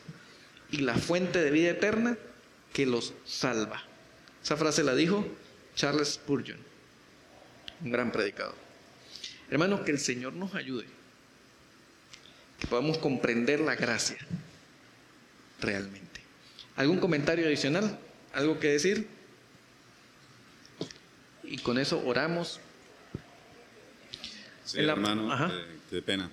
[0.70, 2.18] y la fuente de vida eterna
[2.74, 3.84] que los salva.
[4.44, 5.26] Esa frase la dijo
[5.82, 6.60] Charles Spurgeon,
[7.84, 8.54] un gran predicador.
[9.50, 10.86] Hermanos, que el Señor nos ayude,
[12.60, 14.20] que podamos comprender la gracia
[15.60, 16.22] realmente.
[16.76, 17.98] ¿Algún comentario adicional?
[18.32, 19.08] ¿Algo que decir?
[21.46, 22.60] Y con eso oramos.
[24.64, 26.30] Sí, hermano, eh, qué pena.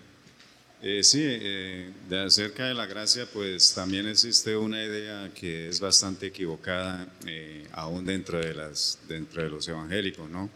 [0.80, 5.80] Eh, sí, eh, de acerca de la gracia, pues también existe una idea que es
[5.80, 7.08] bastante equivocada
[7.72, 10.48] aún dentro de, las, dentro de los evangélicos, ¿no?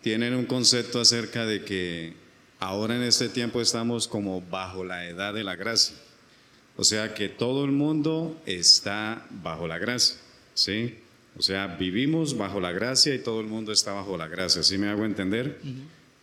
[0.00, 2.14] tienen un concepto acerca de que
[2.58, 5.96] ahora en este tiempo estamos como bajo la edad de la gracia.
[6.76, 10.16] O sea que todo el mundo está bajo la gracia,
[10.54, 10.98] ¿sí?
[11.36, 14.78] O sea, vivimos bajo la gracia y todo el mundo está bajo la gracia, ¿sí
[14.78, 15.58] me hago entender?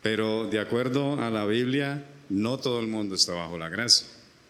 [0.01, 4.07] Pero de acuerdo a la Biblia, no todo el mundo está bajo la gracia,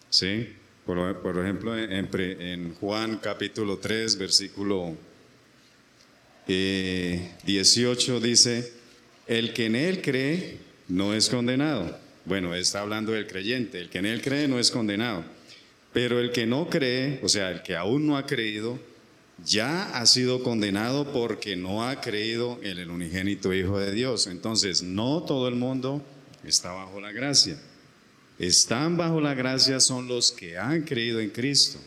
[0.10, 0.48] ¿sí?
[0.86, 4.96] Por, ejemplo, en, Juan capítulo 3, versículo
[6.48, 6.48] 18
[7.48, 8.74] eh, dice,
[9.28, 11.98] el que en él cree no es condenado.
[12.26, 13.80] Bueno, está hablando del creyente.
[13.80, 15.24] El que en él cree no es condenado.
[15.94, 18.80] Pero el que no cree, o sea, el que aún no ha creído,
[19.46, 24.28] ya ha sido condenado porque no ha creído en el unigénito Hijo de Dios.
[24.28, 26.02] Entonces, no todo el mundo
[26.44, 27.60] está bajo la gracia.
[28.40, 31.80] Están bajo la gracia son los que han creído en Cristo.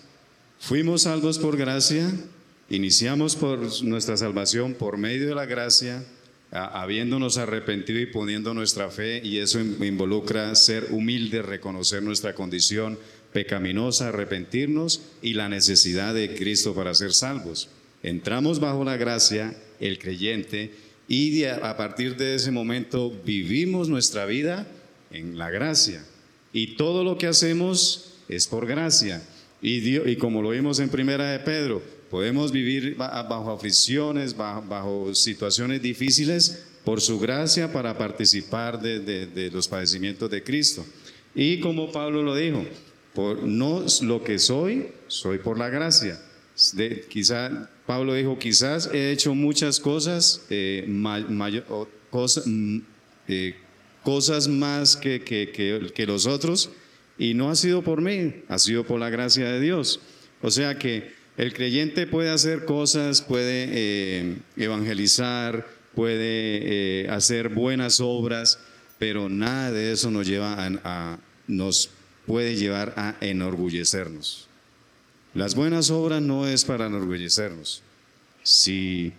[0.61, 2.11] Fuimos salvos por gracia,
[2.70, 6.05] iniciamos por nuestra salvación por medio de la gracia
[6.55, 12.96] habiéndonos arrepentido y poniendo nuestra fe, y eso involucra ser humilde, reconocer nuestra condición
[13.35, 17.68] pecaminosa, arrepentirnos y la necesidad de Cristo para ser salvos.
[18.03, 20.72] Entramos bajo la gracia, el creyente,
[21.07, 24.66] y a partir de ese momento vivimos nuestra vida
[25.11, 26.03] en la gracia.
[26.55, 29.22] Y todo lo que hacemos es por gracia.
[29.61, 31.82] Y, y como lo vimos en Primera de Pedro,
[32.14, 40.30] Podemos vivir bajo aflicciones, bajo, situaciones difíciles por su gracia para participar de, los padecimientos
[40.30, 40.87] de Cristo.
[41.35, 42.64] Y como Pablo lo dijo,
[43.16, 46.20] no lo que soy, soy por la gracia.
[47.08, 52.78] quizá Pablo dijo, quizás he hecho muchas cosas, eh, mm,
[53.28, 53.54] eh,
[54.02, 56.70] cosas más que, que, que, los otros,
[57.18, 60.00] y no ha sido por mí, ha sido por la gracia de Dios.
[60.40, 68.58] O sea que el creyente puede hacer cosas, puede eh, evangelizar, puede hacer buenas obras,
[68.98, 71.90] pero nada de eso nos lleva a, nos
[72.26, 74.48] puede llevar a enorgullecernos.
[75.34, 77.82] Las buenas obras no es para enorgullecernos.
[78.42, 79.12] Si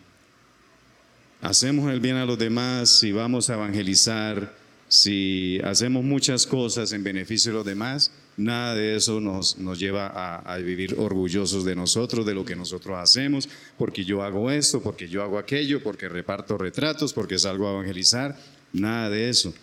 [1.42, 4.56] hacemos el bien a los demás, si vamos a evangelizar,
[4.88, 10.08] si hacemos muchas cosas en beneficio de los demás, Nada de eso nos, nos lleva
[10.08, 13.48] a, vivir orgullosos de nosotros, de lo que nosotros hacemos,
[13.78, 18.38] porque yo hago esto, porque yo hago aquello, porque reparto retratos, porque salgo a evangelizar.
[18.74, 19.54] Nada de eso.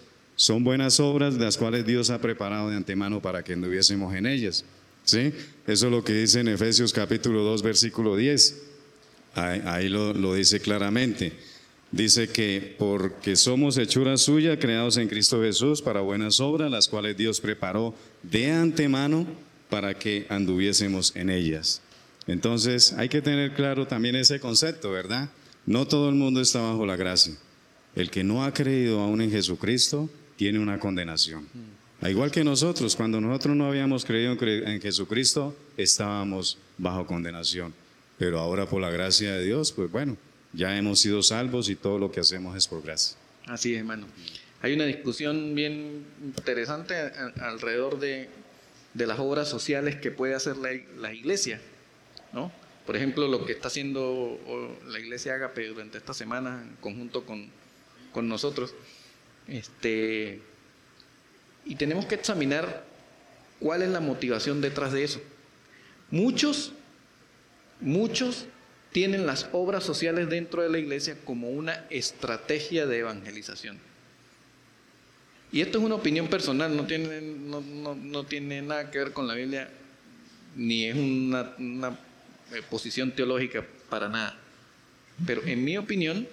[0.42, 4.64] Son buenas obras las cuales Dios ha preparado de antemano para que anduviésemos en ellas.
[5.04, 5.32] ¿Sí?
[5.68, 8.60] Eso es lo que dice en Efesios capítulo 2, versículo 10.
[9.36, 11.32] Ahí, lo, lo dice claramente.
[11.92, 17.16] Dice que porque somos hechura suya, creados en Cristo Jesús para buenas obras, las cuales
[17.16, 19.24] Dios preparó de antemano
[19.70, 21.82] para que anduviésemos en ellas.
[22.26, 25.30] Entonces hay que tener claro también ese concepto, ¿verdad?
[25.66, 27.34] No todo el mundo está bajo la gracia.
[27.94, 31.46] El que no ha creído aún en Jesucristo tiene una condenación.
[32.02, 37.72] Igual que nosotros, cuando nosotros no habíamos creído en Jesucristo, estábamos bajo condenación.
[38.18, 40.16] Pero ahora por la gracia de Dios, pues bueno,
[40.52, 43.16] ya hemos sido salvos y todo lo que hacemos es por gracia.
[43.46, 44.06] Así es, hermano.
[44.62, 46.94] Hay una discusión bien interesante
[47.40, 48.28] alrededor de,
[48.94, 51.60] las obras sociales que puede hacer la, iglesia,
[52.32, 52.52] ¿no?
[52.86, 54.38] Por ejemplo, lo que está haciendo
[54.86, 57.48] la iglesia Agape durante esta semana en conjunto con,
[58.12, 58.74] con nosotros.
[59.52, 60.40] Este,
[61.66, 62.86] y tenemos que examinar
[63.60, 65.20] cuál es la motivación detrás de eso.
[66.10, 66.72] Muchos,
[67.78, 68.46] muchos
[68.92, 73.78] tienen las obras sociales dentro de la iglesia como una estrategia de evangelización.
[75.52, 79.34] Y esto es una opinión personal, no tiene, no, tiene nada que ver con la
[79.34, 79.68] Biblia,
[80.56, 81.88] ni es una, una
[82.54, 84.34] eh, posición teológica para nada.
[85.26, 86.26] Pero en mi opinión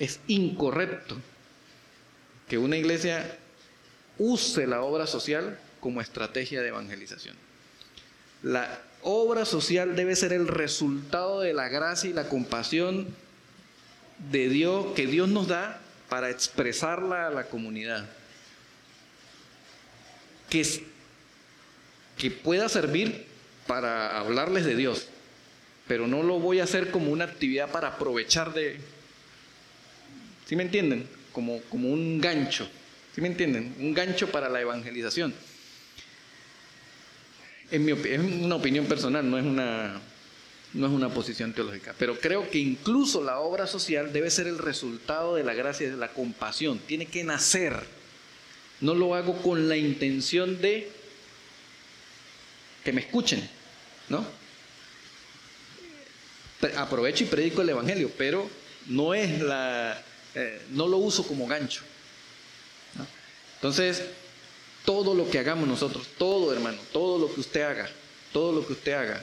[0.00, 1.16] es incorrecto
[2.48, 3.38] que una iglesia
[4.18, 7.36] use la obra social como estrategia de evangelización.
[8.42, 13.06] La obra social debe ser el resultado de la gracia y la compasión
[14.30, 18.08] de Dios que Dios nos da para expresarla a la comunidad.
[20.50, 20.64] Que,
[22.16, 23.26] que pueda servir
[23.66, 25.08] para hablarles de Dios,
[25.86, 28.80] pero no lo voy a hacer como una actividad para aprovechar de...
[30.46, 31.17] ¿Sí me entienden?
[31.32, 32.68] Como, como un gancho.
[33.14, 33.74] ¿Sí me entienden?
[33.78, 35.34] Un gancho para la evangelización
[37.70, 40.00] es una opinión personal, no es una,
[40.72, 44.58] no es una posición teológica, pero creo que incluso la obra social debe ser el
[44.58, 47.98] resultado de la gracia de la compasión, tiene que nacer.
[48.80, 50.90] No lo hago con la intención de
[52.84, 53.48] que me escuchen,
[54.08, 54.24] ¿no?
[56.76, 58.48] Aprovecho y predico el evangelio, pero
[58.86, 60.00] no es la,
[60.38, 61.82] eh, no lo uso como gancho.
[63.56, 64.04] Entonces,
[64.84, 67.90] todo lo que hagamos nosotros, todo hermano, todo lo que usted haga,
[68.32, 69.20] todo lo que usted haga,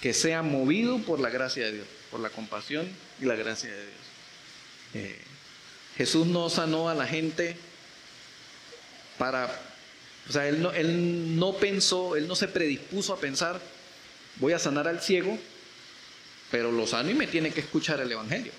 [0.00, 2.88] que sea movido por la gracia de Dios, por la compasión
[3.20, 3.96] y la gracia de Dios.
[4.94, 5.18] Eh,
[5.96, 7.56] Jesús no sanó a la gente
[9.16, 9.62] para,
[10.28, 13.60] o sea, él no, él no pensó, él no se predispuso a pensar,
[14.36, 15.38] voy a sanar al ciego,
[16.50, 18.50] pero lo sano y me tiene que escuchar el Evangelio.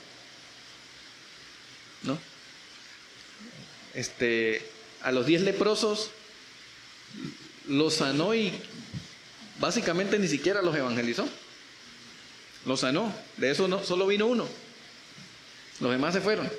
[3.94, 4.62] Este,
[5.02, 6.12] a los diez leprosos
[7.68, 8.52] lo sanó y
[9.60, 11.28] básicamente ni siquiera los evangelizó.
[12.66, 13.14] Lo sanó.
[13.38, 14.48] De eso no, solo vino uno.
[15.80, 16.49] Los demás se fueron.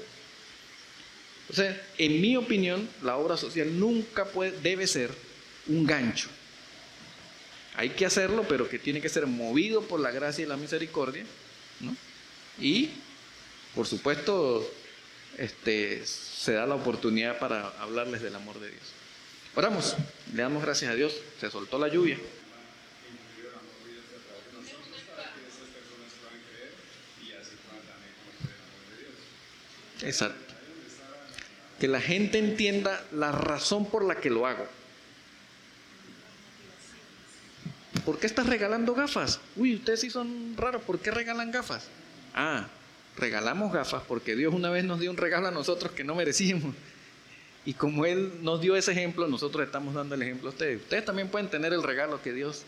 [1.51, 4.27] O sea, en mi opinión, la obra social nunca
[4.62, 5.11] debe ser
[5.66, 6.28] un gancho.
[7.74, 11.24] Hay que hacerlo, pero que tiene que ser movido por la gracia y la misericordia.
[12.61, 12.90] Y,
[13.74, 14.70] por supuesto,
[15.41, 18.83] este, se da la oportunidad para hablarles del amor de Dios.
[19.57, 19.97] Oramos,
[20.35, 22.19] le damos gracias a Dios, se soltó la lluvia.
[30.03, 30.55] Exacto.
[31.79, 34.67] Que la gente entienda la razón por la que lo hago.
[38.05, 39.41] ¿Por qué estás regalando gafas?
[39.57, 41.89] Uy, ustedes sí son raros, ¿por qué regalan gafas?
[42.35, 42.69] Ah,
[43.16, 46.74] regalamos gafas porque Dios una vez nos dio un regalo a nosotros que no merecíamos.
[47.65, 50.81] Y como Él nos dio ese ejemplo, nosotros estamos dando el ejemplo a ustedes.
[50.81, 52.65] Ustedes también pueden tener el regalo que Dios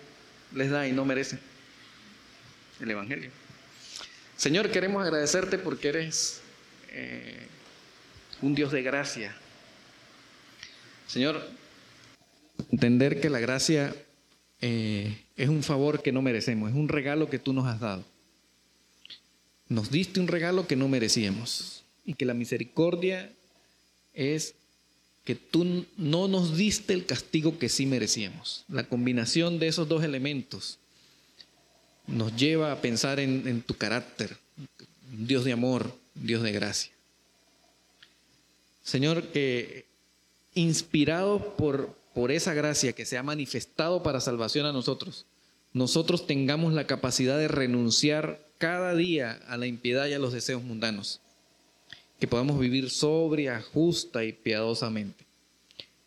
[0.55, 1.41] les da y no merecen.
[2.81, 3.31] El Evangelio.
[4.37, 6.43] Señor, queremos agradecerte porque eres
[6.91, 7.47] eh,
[8.43, 9.35] un Dios de gracia.
[11.07, 11.43] Señor,
[12.71, 13.95] entender que la gracia
[14.61, 18.05] eh, es un favor que no merecemos, es un regalo que tú nos has dado.
[19.73, 23.33] Nos diste un regalo que no merecíamos y que la misericordia
[24.13, 24.55] es
[25.25, 28.67] que tú no nos diste el castigo que sí merecíamos.
[28.69, 30.79] La combinación de esos dos elementos
[32.07, 34.37] nos lleva a pensar en, tu carácter,
[35.11, 36.93] Dios de amor, Dios de gracia.
[38.83, 39.87] Señor, que
[40.53, 45.25] inspirados por, por esa gracia que se ha manifestado para salvación a nosotros,
[45.73, 50.63] nosotros tengamos la capacidad de renunciar cada día a la impiedad y a los deseos
[50.63, 51.21] mundanos
[52.21, 55.25] que podamos vivir sobria, justa y piadosamente.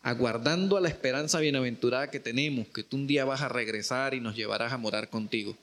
[0.00, 4.20] aguardando a la esperanza bienaventurada que tenemos, que tú un día vas a regresar y
[4.20, 5.54] nos llevarás a morar contigo.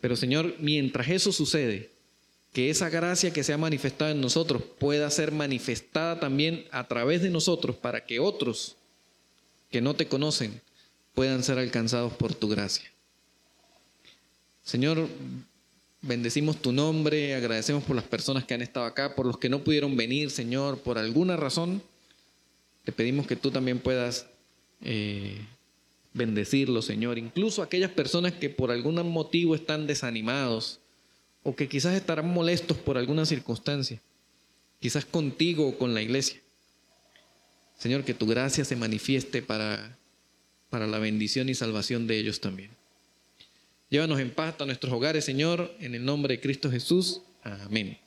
[0.00, 1.90] Pero Señor, mientras eso sucede,
[2.52, 7.22] que esa gracia que se ha manifestado en nosotros pueda ser manifestada también a través
[7.22, 8.76] de nosotros para que otros
[9.68, 10.60] que no te conocen
[11.12, 12.88] puedan ser alcanzados por tu gracia.
[14.62, 15.08] Señor,
[16.02, 19.64] bendecimos tu nombre, agradecemos por las personas que han estado acá, por los que no
[19.64, 21.82] pudieron venir, Señor, por alguna razón.
[22.84, 24.26] Te pedimos que tú también puedas
[24.82, 25.38] eh,
[26.12, 27.18] bendecirlos, Señor.
[27.18, 30.80] Incluso aquellas personas que por algún motivo están desanimados
[31.42, 34.00] o que quizás estarán molestos por alguna circunstancia,
[34.78, 36.40] quizás contigo o con la iglesia.
[37.78, 39.96] Señor, que tu gracia se manifieste para,
[40.68, 42.79] para la bendición y salvación de ellos también.
[43.90, 47.22] Llévanos en paz a nuestros hogares, Señor, en el nombre de Cristo Jesús.
[47.42, 47.98] Amén.